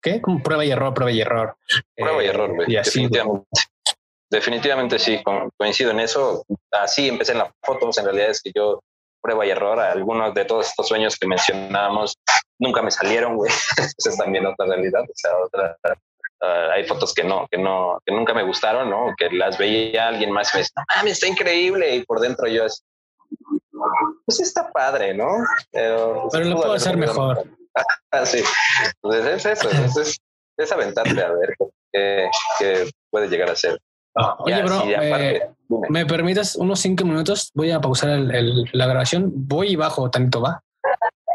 [0.00, 0.20] ¿qué?
[0.20, 1.56] Como prueba y error, prueba y error.
[1.94, 2.72] Prueba y error, güey.
[2.72, 3.02] Y así.
[3.02, 3.48] definitivamente.
[4.30, 5.22] Definitivamente sí,
[5.58, 6.46] coincido en eso.
[6.70, 7.98] Así empecé en las fotos.
[7.98, 8.82] En realidad es que yo
[9.22, 9.78] prueba y error.
[9.80, 12.18] Algunos de todos estos sueños que mencionábamos
[12.58, 13.50] nunca me salieron, güey.
[13.76, 15.02] Esa es también otra realidad.
[15.02, 15.76] O sea, otra,
[16.42, 19.14] ah, hay fotos que no, que no, que nunca me gustaron, ¿no?
[19.16, 21.96] Que las veía alguien más y me decía, no mames, está increíble.
[21.96, 22.84] Y por dentro yo es,
[24.26, 25.28] pues está padre, ¿no?
[25.70, 27.44] Pero, pues, lo puedo hacer mejor.
[28.10, 28.44] Ah, sí,
[29.00, 30.20] pues es eso, es,
[30.58, 31.56] es, aventarte a ver
[31.90, 33.78] qué, qué puede llegar a ser.
[34.14, 35.50] Ah, oye, bro, eh,
[35.88, 37.50] ¿me permites unos cinco minutos?
[37.54, 39.30] Voy a pausar el, la grabación.
[39.34, 40.62] Voy y bajo tanto, ¿va?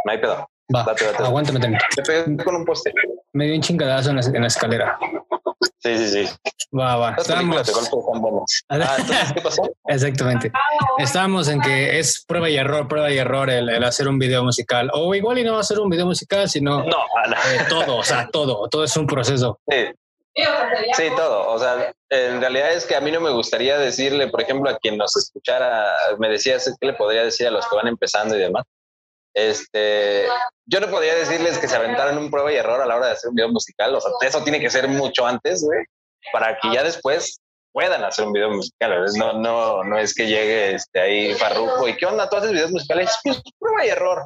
[0.06, 0.48] No hay pedo.
[0.74, 0.86] Va,
[1.20, 1.84] aguántame tanto.
[2.28, 2.94] Me con un poste.
[3.34, 5.00] Me dio un chingadazo en la, en la escalera.
[5.80, 6.36] Sí, sí, sí.
[6.78, 7.16] Va, va.
[7.18, 7.72] Estamos...
[8.70, 8.98] Ah,
[9.34, 9.63] ¿qué pasó?
[9.88, 10.52] Exactamente.
[10.98, 14.44] Estamos en que es prueba y error, prueba y error el, el, hacer un video
[14.44, 14.92] musical.
[14.94, 18.68] O igual y no hacer un video musical, sino no, eh, todo, o sea, todo.
[18.70, 19.60] Todo es un proceso.
[19.70, 19.78] Sí.
[20.93, 21.50] Sí, todo.
[21.50, 24.78] O sea, en realidad es que a mí no me gustaría decirle, por ejemplo, a
[24.78, 28.39] quien nos escuchara, me decías que le podría decir a los que van empezando y
[28.39, 28.63] demás.
[29.34, 30.26] Este,
[30.65, 33.12] yo no podría decirles que se aventaran un prueba y error a la hora de
[33.13, 33.93] hacer un video musical.
[33.95, 35.84] O sea, eso tiene que ser mucho antes, güey,
[36.32, 37.39] para que ya después
[37.71, 39.06] puedan hacer un video musical.
[39.15, 42.71] No, no, no es que llegue este, ahí Farruko y qué onda, tú haces videos
[42.71, 44.26] musicales, pues prueba y error.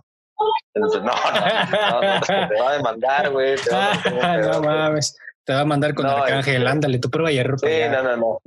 [0.73, 3.55] Entonces, no, no, no, te va a demandar, güey.
[4.41, 5.17] no mames.
[5.51, 7.59] Te va a mandar con Arcángel, ándale, tú prueba y error.
[7.59, 8.39] Sí, no, no, no.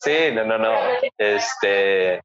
[0.00, 0.74] Sí, no, no, no.
[1.18, 2.18] Este,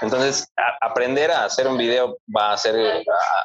[0.00, 0.48] entonces,
[0.80, 2.74] aprender a hacer un video va a ser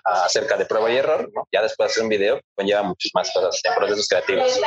[0.04, 1.48] acerca de prueba y error, ¿no?
[1.52, 4.60] Ya después de hacer un video conlleva muchas más cosas en procesos creativos.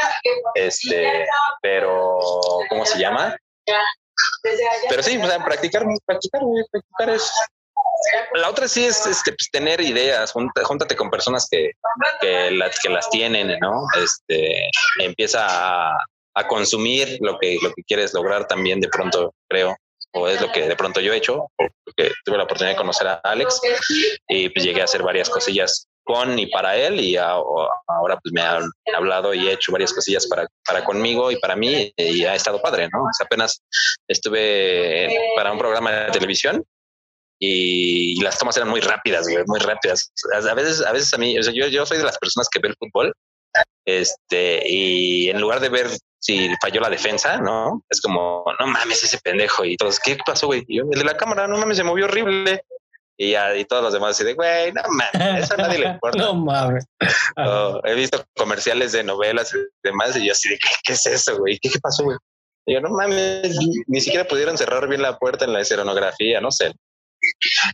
[0.55, 1.27] Este,
[1.61, 2.21] pero,
[2.69, 3.37] ¿cómo se llama?
[4.89, 7.33] Pero sí, o sea, practicar, practicar, practicar es
[8.35, 11.73] la otra sí es este, pues, tener ideas, júntate con personas que,
[12.21, 13.87] que, las, que las tienen, ¿no?
[14.03, 15.47] Este, empieza
[15.95, 15.99] a,
[16.49, 19.77] consumir lo que, lo que quieres lograr también de pronto, creo,
[20.13, 23.09] o es lo que de pronto yo he hecho, porque tuve la oportunidad de conocer
[23.09, 23.61] a Alex
[24.29, 28.41] y pues llegué a hacer varias cosillas con y para él y ahora pues me
[28.41, 28.61] ha
[28.97, 32.63] hablado y he hecho varias cosillas para, para conmigo y para mí y ha estado
[32.63, 33.05] padre, ¿no?
[33.21, 33.61] apenas
[34.07, 36.65] estuve para un programa de televisión
[37.39, 40.13] y, las tomas eran muy rápidas, muy rápidas.
[40.33, 42.77] A veces, a veces a mí, yo, yo soy de las personas que ve el
[42.79, 43.13] fútbol,
[43.85, 45.89] este, y en lugar de ver
[46.21, 47.83] si falló la defensa, ¿no?
[47.89, 50.65] Es como, no mames, ese pendejo y todos, ¿qué pasó, güey?
[50.67, 52.63] Y yo, el de la cámara, no mames, se movió horrible.
[53.21, 55.87] Y ya, y todos los demás así de, güey, no mames, eso a nadie le
[55.93, 56.19] importa.
[56.19, 56.85] no mames.
[57.85, 61.59] he visto comerciales de novelas y demás, y yo así de, ¿qué, es eso, güey?
[61.59, 62.17] ¿Qué, ¿Qué pasó, güey?
[62.67, 66.51] Y yo, no mames, ni siquiera pudieron cerrar bien la puerta en la escenografía, no
[66.51, 66.73] sé.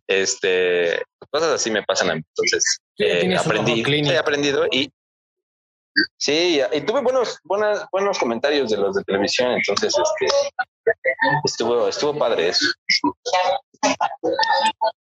[0.06, 2.22] Este, cosas así me pasan a mí.
[2.36, 4.90] Entonces, eh, aprendí, he aprendido y
[6.18, 9.52] sí, y tuve buenos, buenas, buenos comentarios de los de televisión.
[9.52, 10.34] Entonces, este,
[11.44, 12.66] estuvo, estuvo padre eso.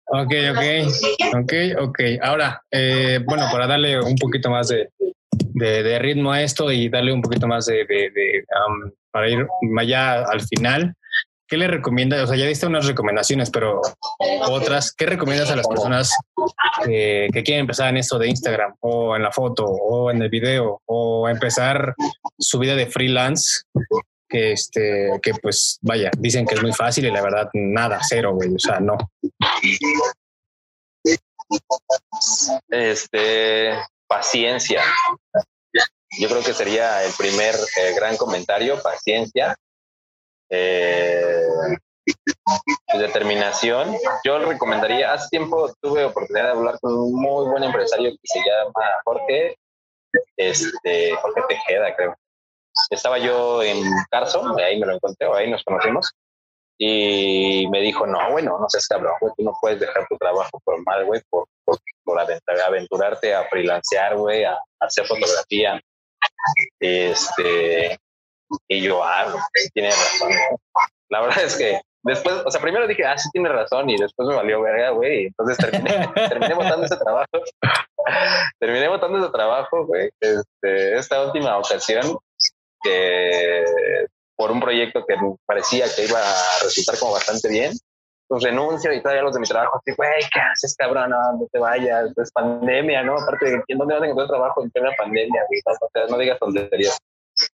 [0.07, 0.63] Ok, ok,
[1.37, 2.01] ok, ok.
[2.23, 4.91] Ahora, eh, bueno, para darle un poquito más de,
[5.55, 9.47] de, ritmo a esto y darle un poquito más de, de um, para ir
[9.79, 10.95] allá al final,
[11.53, 12.23] ¿qué le recomiendas?
[12.23, 13.83] O sea, ya diste unas recomendaciones, pero
[14.49, 16.17] otras, ¿qué recomiendas a las personas
[16.83, 20.81] que quieren empezar en esto de Instagram o en la foto o en el video
[20.87, 21.95] o empezar
[22.39, 23.65] su vida de freelance?
[24.27, 28.33] Que este, que pues vaya, dicen que es muy fácil y la verdad nada, cero,
[28.33, 28.97] güey, o sea, no.
[32.71, 33.75] Este,
[34.07, 34.83] paciencia.
[36.19, 39.55] Yo creo que sería el primer eh, gran comentario, paciencia
[40.53, 41.47] eh,
[42.99, 43.97] determinación.
[44.25, 48.39] Yo recomendaría, hace tiempo tuve oportunidad de hablar con un muy buen empresario que se
[48.39, 49.57] llama Jorge,
[50.37, 52.15] este, Jorge Tejeda, creo.
[52.91, 56.11] Estaba yo en Carson, ahí me lo encontré, ahí nos conocimos,
[56.79, 60.61] y me dijo, no, bueno, no seas cabrón, güey, tú no puedes dejar tu trabajo
[60.65, 65.81] formal, güey, por, por, por aventurarte a freelancear, güey, a, a hacer fotografía.
[66.81, 67.99] Este,
[68.69, 69.35] y yo, ah,
[69.75, 70.31] tiene razón.
[71.09, 74.29] La verdad es que después, o sea, primero dije, ah, sí tiene razón, y después
[74.29, 75.27] me valió verga, güey.
[75.27, 77.31] Entonces terminé, terminé votando ese trabajo.
[78.59, 80.11] terminé votando ese trabajo, güey.
[80.21, 82.17] Este, esta última ocasión,
[82.83, 83.65] que
[84.37, 85.15] por un proyecto que
[85.47, 87.73] parecía que iba a resultar como bastante bien,
[88.27, 91.11] pues renuncio y todavía los de mi trabajo así, güey, ¿qué haces, cabrón?
[91.11, 93.19] No, no te vayas, es pandemia, ¿no?
[93.19, 95.43] Aparte, de ¿dónde vas a encontrar trabajo en plena pandemia?
[95.95, 96.99] No, no digas tonterías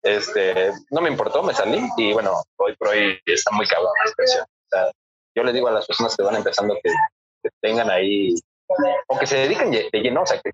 [0.06, 4.04] este, no me importó, me salí y bueno, hoy por hoy está muy cabrón la
[4.04, 4.46] expresión.
[5.34, 6.90] yo les digo a las personas que van empezando que,
[7.60, 8.34] tengan ahí
[9.08, 10.52] o que se dediquen de lleno, o sea, que,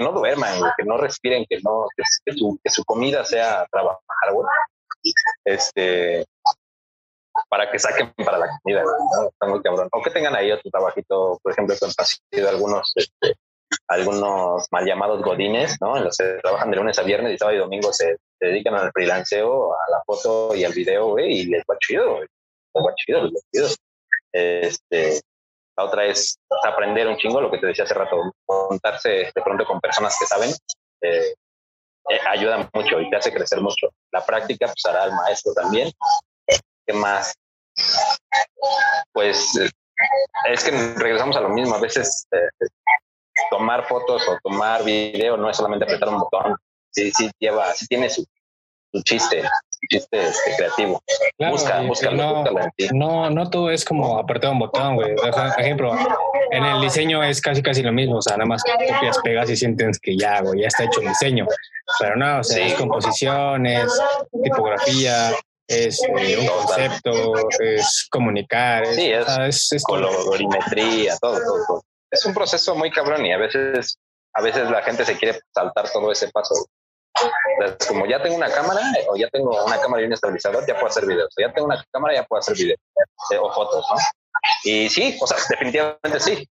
[0.00, 4.46] no duerman, que no respiren, que no, que, su, que su comida sea trabajar, güey.
[5.44, 6.24] Este,
[7.48, 9.28] para que saquen para la comida, ¿no?
[9.28, 9.88] Está muy cabrón.
[9.92, 13.34] O que tengan ahí otro trabajito, por ejemplo, con sido algunos, este,
[13.88, 15.96] algunos mal llamados godines, ¿no?
[15.96, 18.90] En los que trabajan de lunes a viernes y sábado y domingo se, dedican al
[18.92, 22.28] freelanceo, a la foto y al video, güey, y les va chido, Les
[22.74, 23.68] va chido, les va chido.
[24.32, 25.20] Este,
[25.76, 29.64] la otra es aprender un chingo, lo que te decía hace rato, contarse de pronto
[29.64, 30.50] con personas que saben,
[31.02, 31.34] eh,
[32.10, 33.90] eh, ayuda mucho y te hace crecer mucho.
[34.10, 35.90] La práctica pues hará al maestro también.
[36.86, 37.32] ¿Qué más?
[39.12, 39.52] Pues
[40.48, 41.76] es que regresamos a lo mismo.
[41.76, 42.66] A veces eh,
[43.50, 46.56] tomar fotos o tomar video no es solamente apretar un botón.
[46.90, 48.24] Sí, sí lleva, sí tiene su,
[48.92, 49.42] su chiste
[49.88, 51.02] chiste este, creativo.
[51.50, 52.44] busca, busca, no,
[52.92, 55.14] no, no todo es como apretar un botón, güey.
[55.16, 55.28] Por
[55.58, 55.96] ejemplo,
[56.50, 59.56] en el diseño es casi casi lo mismo, o sea, nada más copias, pegas y
[59.56, 61.46] sientes que ya, güey, ya está hecho el diseño.
[61.98, 64.00] Pero no, o sea, es composición, es
[64.42, 65.32] tipografía,
[65.66, 71.82] es eh, un concepto, es comunicar, es, sí, es, colorimetría, todo, todo, todo.
[72.12, 73.98] Es un proceso muy cabrón y a veces,
[74.34, 76.54] a veces la gente se quiere saltar todo ese paso
[77.88, 80.86] como ya tengo una cámara o ya tengo una cámara y un estabilizador, ya puedo
[80.86, 81.32] hacer videos.
[81.36, 82.80] O ya tengo una cámara, ya puedo hacer videos
[83.30, 83.96] eh, o fotos, ¿no?
[84.64, 86.48] Y sí, o sea, definitivamente sí.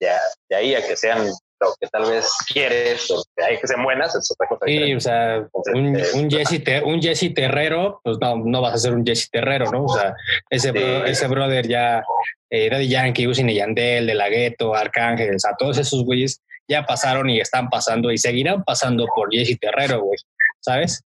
[0.00, 1.26] Ya, de ahí a que sean
[1.60, 4.64] lo que tal vez quieres o que hay que sean buenas, es otra cosa.
[4.64, 8.78] Sí, o sea, un, eh, un, Jesse un Jesse Terrero, pues no, no vas a
[8.78, 9.86] ser un Jesse Terrero, ¿no?
[9.86, 10.14] O sea,
[10.50, 10.70] ese,
[11.08, 12.04] ese brother ya,
[12.50, 16.40] eh, Daddy Yankee, Usin y Yandel, De La Ghetto, Arcángel, o sea, todos esos güeyes
[16.68, 20.18] ya pasaron y están pasando y seguirán pasando por Jesse Terrero, güey,
[20.60, 21.02] ¿sabes?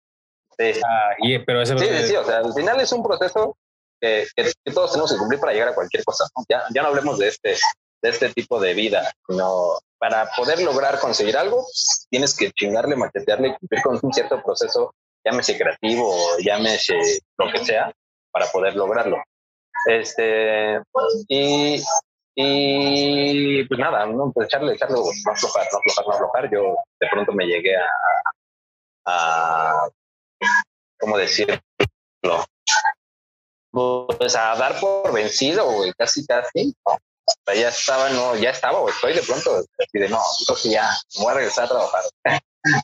[0.57, 0.73] Sí.
[1.19, 3.57] y, pero ese sí, sí, sí, o sea, al final es un proceso
[3.99, 4.27] que,
[4.73, 6.25] todos tenemos que cumplir para llegar a cualquier cosa.
[6.49, 7.55] Ya, ya no hablemos de este,
[8.01, 11.65] de este tipo de vida, sino para poder lograr conseguir algo,
[12.09, 16.95] tienes que chingarle, maquetearle y cumplir con un cierto proceso, llámese creativo, llámese
[17.37, 17.93] lo que sea,
[18.31, 19.17] para poder lograrlo.
[19.85, 20.79] Este,
[21.27, 21.81] y
[22.35, 24.31] y pues nada, ¿no?
[24.31, 26.51] pues echarle, echarle, no aflojar, no aflojar, no aflojar.
[26.51, 27.87] Yo de pronto me llegué a,
[29.05, 29.89] a
[30.99, 31.59] ¿cómo decirlo?
[33.71, 36.75] Pues a dar por vencido, güey, casi, casi.
[37.47, 41.23] ya estaba, no, ya estaba, o estoy de pronto, así de no, entonces ya, me
[41.23, 42.03] voy a regresar a trabajar.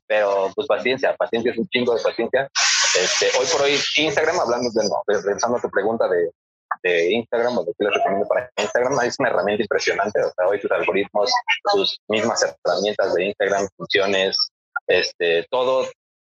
[0.08, 2.50] Pero pues paciencia, paciencia es un chingo de paciencia.
[3.00, 6.32] Este, hoy por hoy, Instagram, hablando de, no, regresando a tu pregunta de,
[6.84, 10.20] de Instagram o de qué les recomiendo para Instagram, es una herramienta impresionante.
[10.22, 11.32] O sea, hoy tus algoritmos,
[11.74, 14.38] tus mismas herramientas de Instagram, funciones,
[14.88, 15.88] este, todo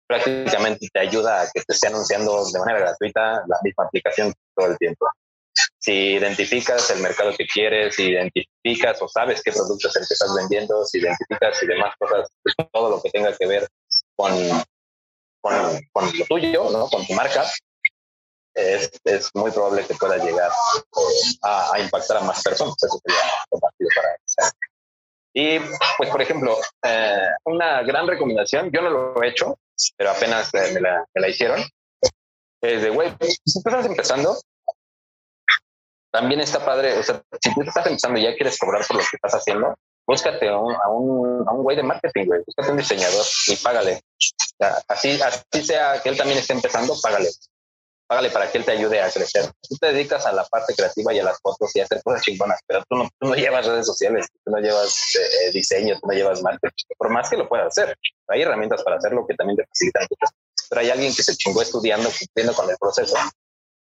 [0.09, 4.69] prácticamente te ayuda a que te esté anunciando de manera gratuita la misma aplicación todo
[4.69, 5.07] el tiempo.
[5.79, 10.15] Si identificas el mercado que quieres, si identificas o sabes qué producto es el que
[10.15, 13.69] estás vendiendo, si identificas y demás cosas, pues, todo lo que tenga que ver
[14.17, 14.33] con,
[15.41, 15.55] con,
[15.93, 16.89] con lo tuyo, ¿no?
[16.89, 17.45] con tu marca,
[18.59, 20.51] es, es muy probable que pueda llegar
[21.43, 22.75] a, a, impactar a más personas.
[22.83, 24.53] Eso sería compartido para
[25.33, 25.61] Y,
[25.97, 29.59] pues, por ejemplo, eh, una gran recomendación, yo no lo he hecho,
[29.97, 31.61] pero apenas eh, me, la, me, la, hicieron,
[32.61, 34.37] es de, güey, si tú estás empezando,
[36.11, 39.03] también está padre, o sea, si tú estás empezando y ya quieres cobrar por lo
[39.03, 42.73] que estás haciendo, búscate a un, a un, a un güey de marketing, güey, búscate
[42.73, 43.95] un diseñador y págale.
[43.95, 47.29] O sea, así, así sea que él también esté empezando, págale
[48.09, 49.45] págale para que él te ayude a crecer.
[49.69, 52.23] Tú te dedicas a la parte creativa y a las fotos y a hacer cosas
[52.23, 56.15] chingonas, pero tú no, no llevas redes sociales, tú no llevas eh, diseño, tú no
[56.15, 57.97] llevas marketing, por más que lo puedas hacer.
[58.29, 60.07] Hay herramientas para hacerlo que también te facilitan
[60.71, 63.17] pero hay alguien que se chingó estudiando, cumpliendo con el proceso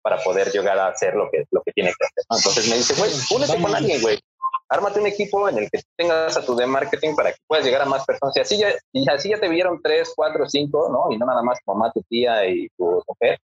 [0.03, 2.25] para poder llegar a hacer lo que, lo que tiene que hacer.
[2.31, 4.21] Entonces me dice, güey, únete con alguien, güey.
[4.69, 7.83] Ármate un equipo en el que tengas a tu de marketing para que puedas llegar
[7.83, 8.37] a más personas.
[8.37, 11.13] Y así ya, y así ya te vieron tres, cuatro, cinco, ¿no?
[11.13, 13.39] Y no nada más tu mamá, tu tía y tu mujer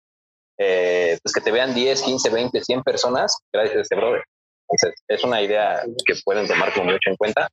[0.64, 4.22] eh, pues que te vean 10, 15, 20, 100 personas gracias a este brother.
[4.68, 7.48] Entonces, es una idea que pueden tomar como mucho en cuenta.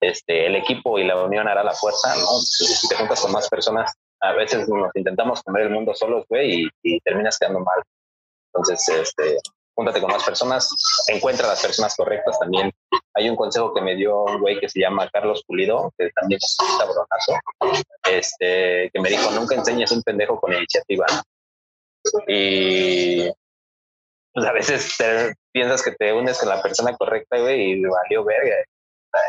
[0.00, 2.26] Este, el equipo y la unión hará la fuerza, ¿no?
[2.40, 6.68] Si te juntas con más personas, a veces nos intentamos comer el mundo solos, güey,
[6.82, 7.82] y, terminas quedando mal.
[8.52, 9.38] Entonces, este,
[9.74, 10.68] júntate con más personas,
[11.08, 12.70] encuentra las personas correctas también.
[13.14, 16.38] Hay un consejo que me dio un güey que se llama Carlos Pulido, que también
[16.42, 17.80] es un cabronazo,
[18.10, 21.06] este, que me dijo, nunca enseñes un pendejo con iniciativa.
[22.26, 23.28] Y
[24.32, 24.94] pues a veces
[25.52, 28.56] piensas que te unes con la persona correcta, güey, y valió verga.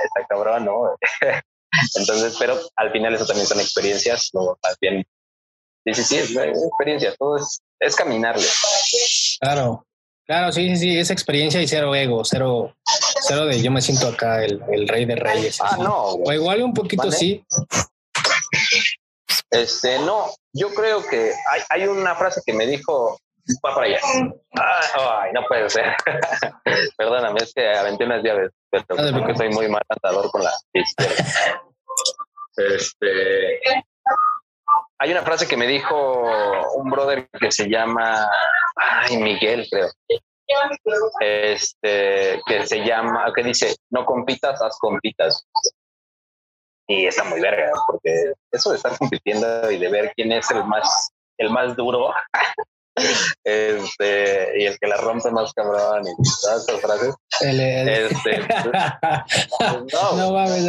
[0.04, 0.98] Está, cabrón, ¿no?
[1.96, 4.58] Entonces, pero al final eso también son experiencias, ¿no?
[4.64, 5.06] Más bien,
[5.86, 8.46] sí, sí, sí, es experiencia, todo es, es caminarle.
[9.40, 9.86] Claro,
[10.26, 12.76] claro, sí, sí, sí, es experiencia y cero ego, cero,
[13.28, 15.60] Cero de yo me siento acá el, el rey de reyes.
[15.62, 16.14] Ah, no.
[16.14, 17.44] O igual un poquito sí.
[19.52, 23.18] Este, no, yo creo que hay, hay una frase que me dijo,
[23.66, 24.00] va para allá.
[24.54, 25.96] ay, no puede ser.
[26.98, 31.62] Perdóname, es que aventé unas llaves, pero porque soy muy mal andador con la izquierda.
[32.58, 33.60] Este,
[34.98, 36.24] hay una frase que me dijo
[36.76, 38.28] un brother que se llama,
[38.76, 39.90] ay, Miguel, creo.
[41.20, 45.48] Este, que se llama, que dice, no compitas, haz compitas.
[46.88, 50.64] Y está muy verga, porque eso de estar compitiendo y de ver quién es el
[50.66, 52.14] más, el más duro,
[53.44, 56.12] este, y el que la rompe más cabrón y
[56.42, 57.16] todas esas frases.
[57.42, 58.40] Este,
[59.94, 60.64] no, no mames,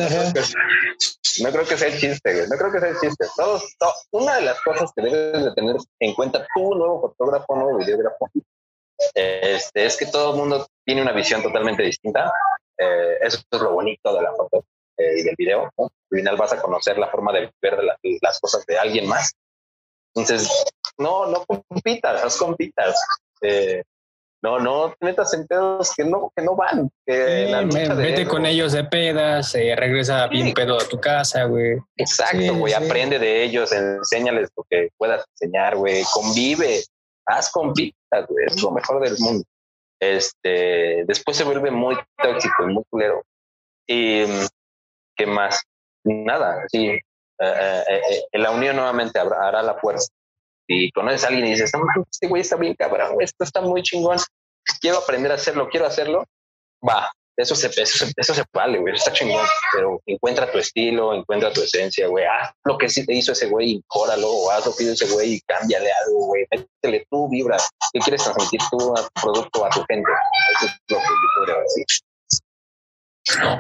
[1.43, 3.27] no creo que sea el chiste, No creo que sea el chiste.
[3.37, 3.77] Todos,
[4.13, 8.31] una de las cosas que debes de tener en cuenta tú, nuevo fotógrafo, nuevo videógrafo,
[9.15, 12.33] este, es que todo el mundo tiene una visión totalmente distinta.
[12.79, 14.65] Eh, eso es lo bonito de la foto
[14.97, 15.71] eh, y del video.
[15.77, 17.79] Al final vas a conocer la forma de ver
[18.21, 19.33] las cosas de alguien más.
[20.15, 20.51] Entonces,
[20.99, 22.97] no, no compitas, haz compitas.
[23.43, 23.83] Eh,
[24.43, 26.91] no, no metas en pedos que no, que no van.
[27.07, 31.79] vete con ellos de pedas, eh, regresa bien pedo a tu casa, güey.
[31.97, 36.85] Exacto, güey, aprende de ellos, enséñales lo que puedas enseñar, güey, convive,
[37.27, 39.45] haz compitas, güey, es lo mejor del mundo.
[40.01, 43.23] Este, después se vuelve muy tóxico y muy culero.
[43.89, 44.25] Y
[45.17, 45.61] ¿qué más?
[46.05, 46.89] Nada, sí.
[46.89, 47.01] Eh,
[47.39, 48.01] eh,
[48.33, 50.09] eh, la unión nuevamente hará la fuerza.
[50.69, 51.73] Y conoces a alguien y dices,
[52.11, 54.19] este güey está bien cabrón, esto está muy chingón,
[54.81, 56.25] quiero aprender a hacerlo, quiero hacerlo,
[56.87, 61.53] va, eso se, eso, eso se vale, güey, está chingón, pero encuentra tu estilo, encuentra
[61.53, 64.75] tu esencia, güey, haz lo que sí te hizo ese güey, incóralo, o haz lo
[64.75, 67.59] que hizo ese güey y cámbiale algo, güey, métele tú, vibra,
[67.93, 70.11] ¿qué quieres transmitir tú a tu producto, a tu gente?
[70.57, 71.87] Eso es lo que yo podría decir.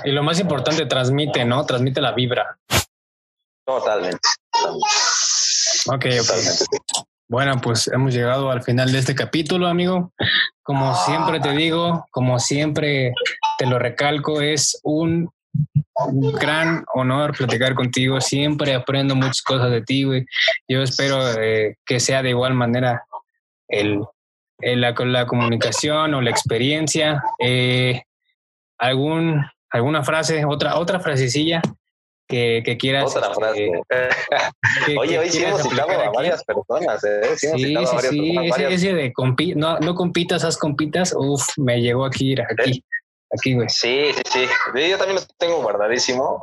[0.05, 1.65] Y lo más importante, transmite, ¿no?
[1.67, 2.59] Transmite la vibra.
[3.67, 4.29] Totalmente.
[5.89, 6.97] Ok, ok.
[7.29, 10.13] Bueno, pues hemos llegado al final de este capítulo, amigo.
[10.63, 13.13] Como siempre te digo, como siempre
[13.59, 15.29] te lo recalco, es un
[16.41, 18.21] gran honor platicar contigo.
[18.21, 20.25] Siempre aprendo muchas cosas de ti, güey.
[20.69, 23.05] Yo espero eh, que sea de igual manera
[23.67, 24.05] el,
[24.61, 27.25] la, la, comunicación o la experiencia.
[27.41, 28.03] Eh,
[28.79, 29.45] algún
[29.77, 31.63] alguna frase, otra, otra frasecilla
[32.29, 33.15] que, que quieras.
[33.15, 33.71] Otra frase.
[34.99, 37.37] Oye, hoy sí hemos citado a varias personas, ¿eh?
[37.37, 37.77] Sí, sí,
[38.11, 42.83] sí, Ese, ese, de compi no, no compitas, haz compitas, uf, me llegó aquí, aquí.
[43.37, 43.69] Aquí, güey.
[43.69, 44.49] Sí, sí, sí.
[44.89, 46.41] Yo también lo tengo guardadísimo.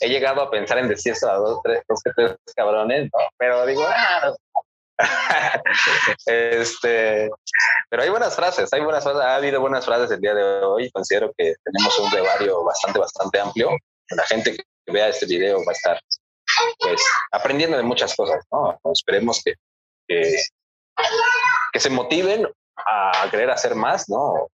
[0.00, 3.20] He llegado a pensar en decir eso a dos, tres, dos, tres cabrones, ¿no?
[3.38, 4.32] pero digo, ah,
[6.26, 7.30] este,
[7.88, 10.90] pero hay buenas frases, hay buenas frases, ha habido buenas frases el día de hoy.
[10.90, 13.70] Considero que tenemos un brevario bastante, bastante amplio.
[14.10, 16.00] La gente que vea este video va a estar
[16.78, 18.78] pues aprendiendo de muchas cosas, ¿no?
[18.92, 19.54] Esperemos que,
[20.08, 20.36] que,
[21.72, 22.46] que, se motiven
[22.76, 24.18] a querer hacer más, ¿no?
[24.18, 24.50] O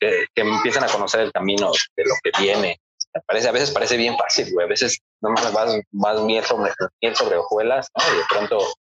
[0.00, 2.80] que, que, empiecen a conocer el camino de lo que viene.
[3.26, 4.66] Parece, a veces parece bien fácil, güey.
[4.66, 8.14] A veces no más vas, miel sobre, miel sobre hojuelas, ¿no?
[8.14, 8.72] Y de pronto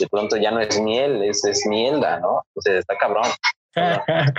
[0.00, 2.42] de pronto ya no es miel, es, es mielda, ¿no?
[2.48, 3.28] Entonces está cabrón.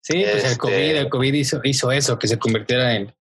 [0.00, 3.14] sí, pues el COVID, el este COVID hizo, hizo eso, que se convirtiera en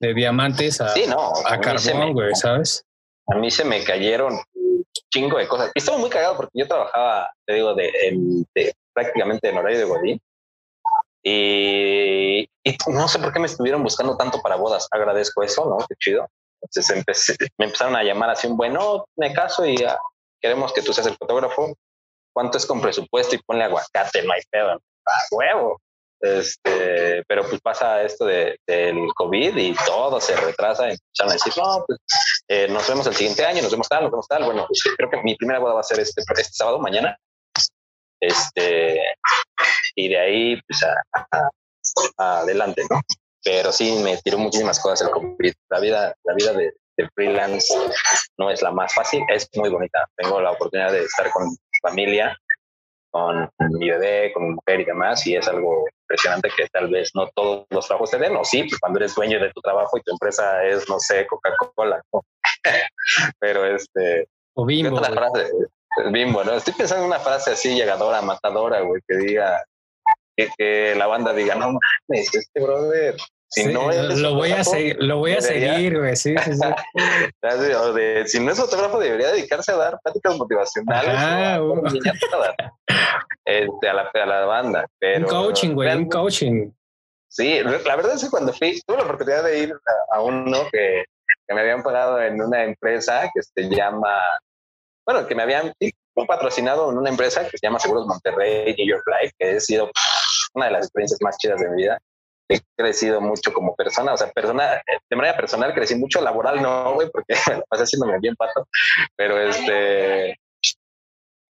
[0.00, 2.84] de diamantes a, a, carbón, güey, ¿sabes?
[3.26, 4.38] A mí se me cayeron
[5.12, 5.72] chingo de cosas.
[5.74, 7.90] Y estaba muy cagado porque yo trabajaba, te digo, de,
[8.54, 10.20] de prácticamente en horario de Godín.
[11.22, 14.86] Y, y, no sé por qué me estuvieron buscando tanto para bodas.
[14.90, 15.84] Agradezco eso, ¿no?
[15.86, 16.26] Qué chido.
[16.62, 19.76] Entonces empecé, me empezaron a llamar así un bueno, me caso y
[20.40, 21.74] queremos que tú seas el fotógrafo,
[22.32, 23.34] ¿cuánto es con presupuesto?
[23.34, 25.80] Y ponle aguacate, no hay pedo, a huevo.
[26.20, 30.90] Este, pero pues pasa esto de, del COVID y todo se retrasa.
[30.90, 31.98] Empezaron a decir, no, pues
[32.48, 34.44] eh, nos vemos el siguiente año, nos vemos tal, nos vemos tal.
[34.44, 37.16] Bueno, pues creo que mi primera boda va a ser este, este sábado, mañana.
[38.20, 39.00] Este,
[39.94, 40.80] y de ahí, pues
[42.16, 43.00] adelante, ¿no?
[43.44, 45.52] Pero sí me tiró muchísimas cosas el COVID.
[45.70, 47.72] La vida, la vida de, el freelance
[48.36, 50.06] no es la más fácil, es muy bonita.
[50.16, 52.36] Tengo la oportunidad de estar con mi familia,
[53.10, 57.10] con mi bebé, con mi mujer y demás, y es algo impresionante que tal vez
[57.14, 59.96] no todos los trabajos te den, o sí, pues cuando eres dueño de tu trabajo
[59.96, 62.02] y tu empresa es, no sé, Coca-Cola,
[63.38, 64.28] pero este...
[64.54, 64.98] O bimbo.
[64.98, 65.52] frase,
[66.10, 66.54] bimbo, ¿no?
[66.54, 69.64] Estoy pensando en una frase así llegadora, matadora, güey, que diga,
[70.36, 71.78] que, que la banda diga, no
[72.08, 73.16] mames, este brother
[73.50, 76.16] si no es lo voy a seguir, lo voy a seguir, güey.
[76.16, 76.60] Sí, sí, sí.
[78.26, 81.14] si no es fotógrafo, debería dedicarse a dar pláticas motivacionales.
[81.16, 81.82] Ah, uh.
[83.44, 84.86] este, a, la, a la banda.
[84.98, 86.70] Pero un coaching, güey, un coaching.
[87.28, 89.74] Sí, la verdad es que cuando fui, tuve la oportunidad de ir
[90.12, 91.04] a, uno que,
[91.46, 94.18] que, me habían pagado en una empresa que se llama,
[95.06, 95.72] bueno, que me habían
[96.26, 99.90] patrocinado en una empresa que se llama Seguros Monterrey New York Life, que ha sido
[100.54, 101.98] una de las experiencias más chidas de mi vida.
[102.48, 106.94] He crecido mucho como persona, o sea, persona, de manera personal crecí mucho, laboral no,
[106.94, 107.34] güey, porque
[107.68, 108.66] pasé haciéndome bien pato,
[109.16, 110.34] pero este,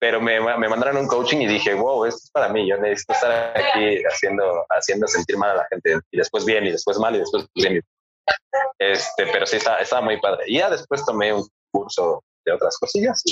[0.01, 3.13] pero me, me, mandaron un coaching y dije, wow, esto es para mí, yo necesito
[3.13, 7.15] estar aquí haciendo, haciendo sentir mal a la gente y después bien y después mal
[7.15, 7.81] y después bien.
[8.79, 10.45] Este, pero sí estaba, estaba muy padre.
[10.47, 13.23] Y ya después tomé un curso de otras cosillas.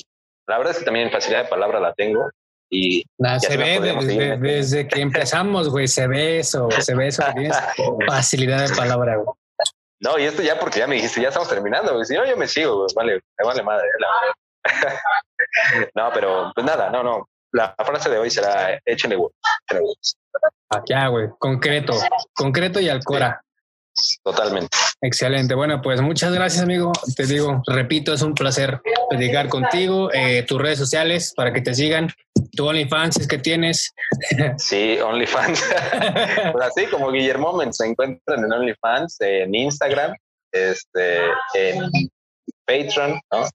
[0.47, 2.29] La verdad es que también facilidad de palabra la tengo
[2.69, 3.03] y
[3.39, 7.57] se ve desde, desde, que empezamos, güey, se ve eso, se ve eso que tienes
[8.07, 9.27] facilidad de palabra, güey.
[10.01, 12.05] No, y esto ya porque ya me dijiste, ya estamos terminando, güey.
[12.05, 12.87] Si no, yo me sigo, güey.
[12.95, 14.07] Vale, me vale madre, la
[15.95, 17.27] no, pero pues nada, no, no.
[17.51, 19.33] La frase de hoy será échenle huevos.
[20.87, 21.93] Ya, güey, concreto,
[22.33, 23.41] concreto y al cora.
[24.23, 24.75] Totalmente.
[25.01, 25.55] Excelente.
[25.55, 26.91] Bueno, pues muchas gracias, amigo.
[27.15, 30.11] Te digo, repito, es un placer platicar contigo.
[30.13, 32.09] Eh, tus redes sociales para que te sigan.
[32.55, 33.93] Tu OnlyFans es que tienes.
[34.57, 35.63] Sí, OnlyFans.
[36.51, 40.15] pues así como Guillermo se encuentran en OnlyFans, en Instagram,
[40.51, 41.19] este,
[41.53, 41.89] en
[42.65, 43.47] Patreon, ¿no?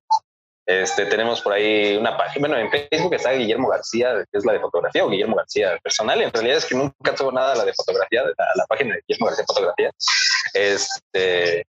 [0.67, 4.55] Este, tenemos por ahí una página, bueno, en Facebook está Guillermo García, que es la
[4.55, 7.75] de fotografía, o Guillermo García personal, en realidad es que nunca tuvo nada la de
[7.75, 9.91] fotografía, la, página de Guillermo García Fotografía.
[10.55, 11.67] Este,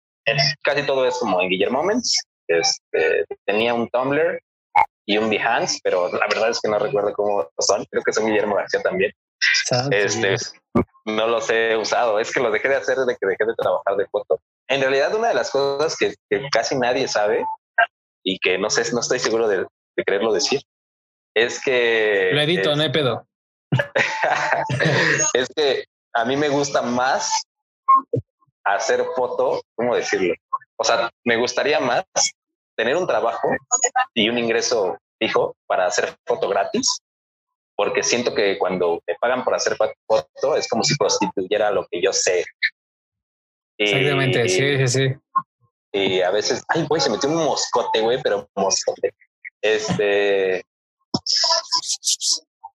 [0.63, 2.21] casi todo es como en Guillermo Moments.
[2.49, 4.39] Este, tenía un Tumblr
[5.07, 8.27] y un Behance, pero la verdad es que no recuerdo cómo son, creo que son
[8.27, 9.13] Guillermo García también.
[9.91, 10.37] Este,
[11.07, 13.97] no los he usado, es que lo dejé de hacer desde que dejé de trabajar
[13.97, 14.39] de foto.
[14.69, 16.15] En realidad, una de las cosas que
[16.51, 17.43] casi nadie sabe
[18.23, 19.67] y que no sé, no estoy seguro de,
[19.97, 20.61] quererlo decir,
[21.35, 22.31] es que...
[22.33, 23.27] Lo edito, no hay pedo.
[25.35, 27.45] es que a mí me gusta más
[28.65, 30.35] hacer foto, ¿cómo decirlo?
[30.77, 32.05] O sea, me gustaría más
[32.77, 33.49] tener un trabajo
[34.15, 37.01] y un ingreso fijo para hacer foto gratis,
[37.77, 42.03] porque siento que cuando me pagan por hacer foto es como si constituyera lo que
[42.03, 42.45] yo sé.
[43.79, 45.17] Exactamente, sí, sí, sí
[45.93, 49.15] y a veces, ay, güey, se metió un moscote, güey, pero moscote.
[49.61, 50.65] Este,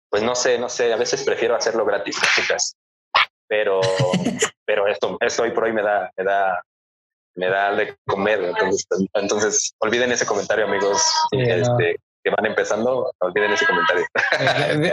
[0.08, 2.76] pues no sé, no sé, a veces prefiero hacerlo gratis, chicas.
[3.48, 3.80] Pero,
[4.64, 6.62] pero esto, esto hoy por hoy me da, me da,
[7.34, 8.44] me da de comer.
[8.44, 11.02] Entonces, entonces olviden ese comentario, amigos,
[11.32, 14.06] este, que van empezando, olviden ese comentario.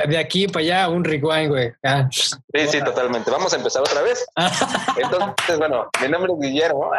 [0.07, 1.73] De, aquí para allá, un rewind, güey.
[1.83, 2.07] Ah.
[2.11, 3.29] Sí, sí, totalmente.
[3.29, 4.25] Vamos a empezar otra vez.
[4.97, 6.91] Entonces, bueno, mi nombre es Guillermo.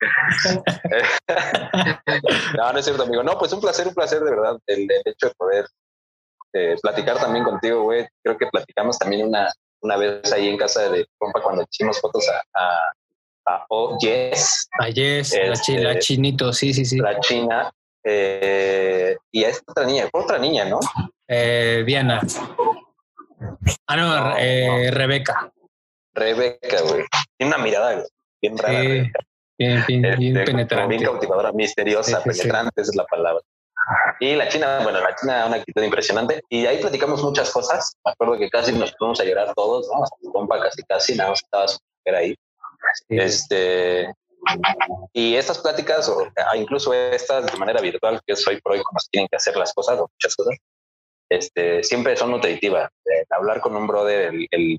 [2.56, 3.22] no, no es cierto, amigo.
[3.22, 5.66] No, pues un placer, un placer de verdad el, hecho de poder
[6.52, 8.06] eh, platicar también contigo, güey.
[8.22, 12.28] Creo que platicamos también una, una vez ahí en casa de compa cuando hicimos fotos
[12.28, 12.92] a, a,
[13.46, 14.68] a Oh Yes.
[14.80, 16.98] A Yes, la, este, chinito, sí, sí, sí.
[16.98, 17.72] La china.
[18.04, 20.78] Eh, y a esta otra niña, otra niña, ¿no?
[21.26, 22.20] Eh, Diana.
[23.86, 24.36] Ah, no,
[24.90, 25.52] Rebeca.
[26.14, 27.04] Rebeca, güey.
[27.36, 28.04] Tiene una mirada
[28.40, 28.80] bien rara.
[29.58, 30.96] Bien, bien, bien este, penetrante.
[30.96, 33.42] Bien cautivadora, misteriosa, penetrante, esa es la palabra.
[34.20, 36.42] Y la China, bueno, la China una actitud impresionante.
[36.48, 37.96] Y ahí platicamos muchas cosas.
[38.04, 40.32] Me acuerdo que casi nos fuimos a llorar todos, ¿no?
[40.32, 42.34] Compa casi, casi, nada más estaba su mujer ahí.
[43.08, 44.12] Este,
[45.12, 48.82] y estas pláticas, o ah, incluso estas de manera virtual, que es hoy por hoy
[48.82, 50.56] como se tienen que hacer las cosas, o muchas cosas,
[51.28, 52.90] este, siempre son nutritivas.
[53.30, 54.78] hablar con un brother, el, el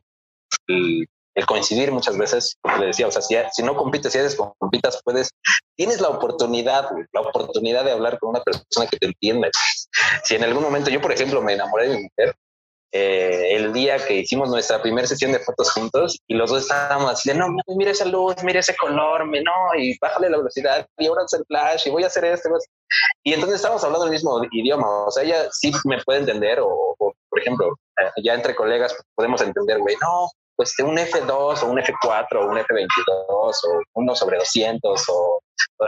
[0.67, 1.07] el
[1.45, 4.99] coincidir muchas veces, como le decía, o sea, si, si no compites, si eres compitas,
[5.03, 5.29] puedes,
[5.75, 9.49] tienes la oportunidad, la oportunidad de hablar con una persona que te entienda.
[10.23, 12.35] Si en algún momento yo, por ejemplo, me enamoré de mi mujer,
[12.93, 17.11] eh, el día que hicimos nuestra primera sesión de fotos juntos y los dos estábamos
[17.11, 20.87] así de, no, mira esa luz, mira ese color, me, no, y bájale la velocidad,
[20.97, 22.49] y ahora hacer flash, y voy a hacer esto.
[23.23, 26.95] Y entonces estamos hablando el mismo idioma, o sea, ella sí me puede entender, o,
[26.97, 31.63] o por ejemplo, eh, ya entre colegas podemos entender, güey, no, pues de un F2
[31.63, 33.51] o un F4 o un F22 o
[33.93, 35.39] uno sobre 200 o,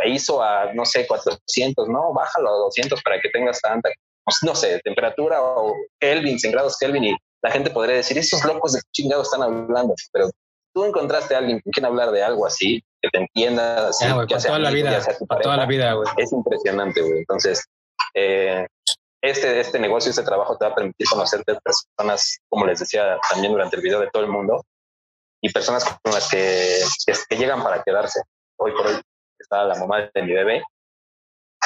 [0.06, 3.90] hizo a, no sé, 400, no, bájalo a 200 para que tengas tanta,
[4.24, 8.46] pues, no sé, temperatura o Kelvin, 100 grados Kelvin y la gente podría decir, estos
[8.46, 10.30] locos de chingados están hablando, pero
[10.74, 14.26] tú encontraste a alguien con quien hablar de algo así, que te entienda, así, ah,
[14.28, 15.02] que toda, la vida,
[15.42, 16.08] toda la vida, güey.
[16.18, 17.20] Es impresionante, güey.
[17.20, 17.66] Entonces,
[18.14, 18.68] eh,
[19.22, 23.54] este, este negocio, este trabajo te va a permitir conocerte personas, como les decía también
[23.54, 24.66] durante el video, de todo el mundo
[25.42, 26.80] y personas con las que,
[27.30, 28.22] que, llegan para quedarse.
[28.58, 29.02] Hoy por hoy
[29.40, 30.64] está la mamá de mi bebé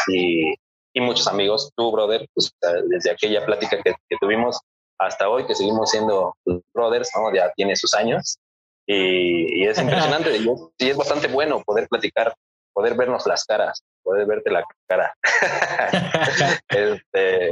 [0.07, 0.53] y,
[0.93, 2.51] y muchos amigos, tú, brother, pues,
[2.89, 4.59] desde aquella plática que, que, tuvimos
[4.99, 6.35] hasta hoy, que seguimos siendo
[6.73, 7.33] brothers, ¿no?
[7.33, 8.37] ya tiene sus años.
[8.85, 12.35] Y, es impresionante y es, bastante bueno poder platicar,
[12.73, 15.15] poder vernos las caras, poder verte la cara.
[16.69, 17.51] este,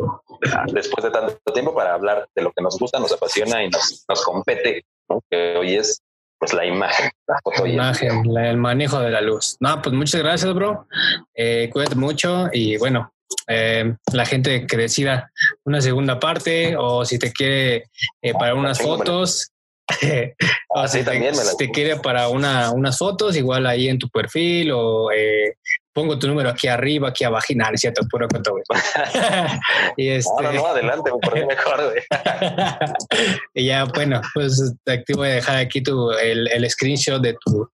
[0.74, 4.06] después de tanto tiempo para hablar de lo que nos gusta, nos apasiona y nos,
[4.08, 4.86] nos compete,
[5.30, 6.02] que hoy es
[6.40, 7.68] pues la imagen, la foto.
[7.68, 9.58] imagen, el manejo de la luz.
[9.60, 10.88] No, pues muchas gracias, bro.
[11.36, 13.14] Eh, cuídate mucho y bueno,
[13.48, 15.32] eh, la gente que decida
[15.66, 17.90] una segunda parte o si te quiere
[18.22, 19.52] eh, para unas fotos.
[20.70, 24.72] o si te, si te quiere para una, unas fotos, igual ahí en tu perfil
[24.72, 25.58] o eh,
[25.94, 28.56] pongo tu número aquí arriba, aquí abajo, y nada, cierto, puro cuento,
[29.98, 30.30] y este...
[30.42, 31.94] No, no, adelante, por ahí mejor,
[33.54, 37.70] y ya, bueno, pues te voy a dejar aquí tu, el, el screenshot de tu,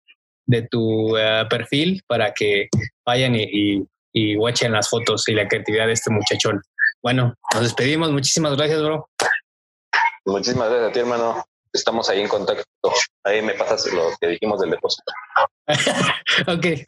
[0.45, 2.67] de tu uh, perfil para que
[3.05, 6.61] vayan y, y, y watchen las fotos y la creatividad de este muchachón.
[7.01, 8.11] Bueno, nos despedimos.
[8.11, 9.09] Muchísimas gracias, bro.
[10.25, 11.43] Muchísimas gracias a ti, hermano
[11.73, 12.63] estamos ahí en contacto.
[13.23, 15.11] Ahí me pasas lo que dijimos del depósito.
[16.47, 16.65] ok.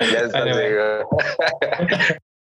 [0.00, 2.20] ya está.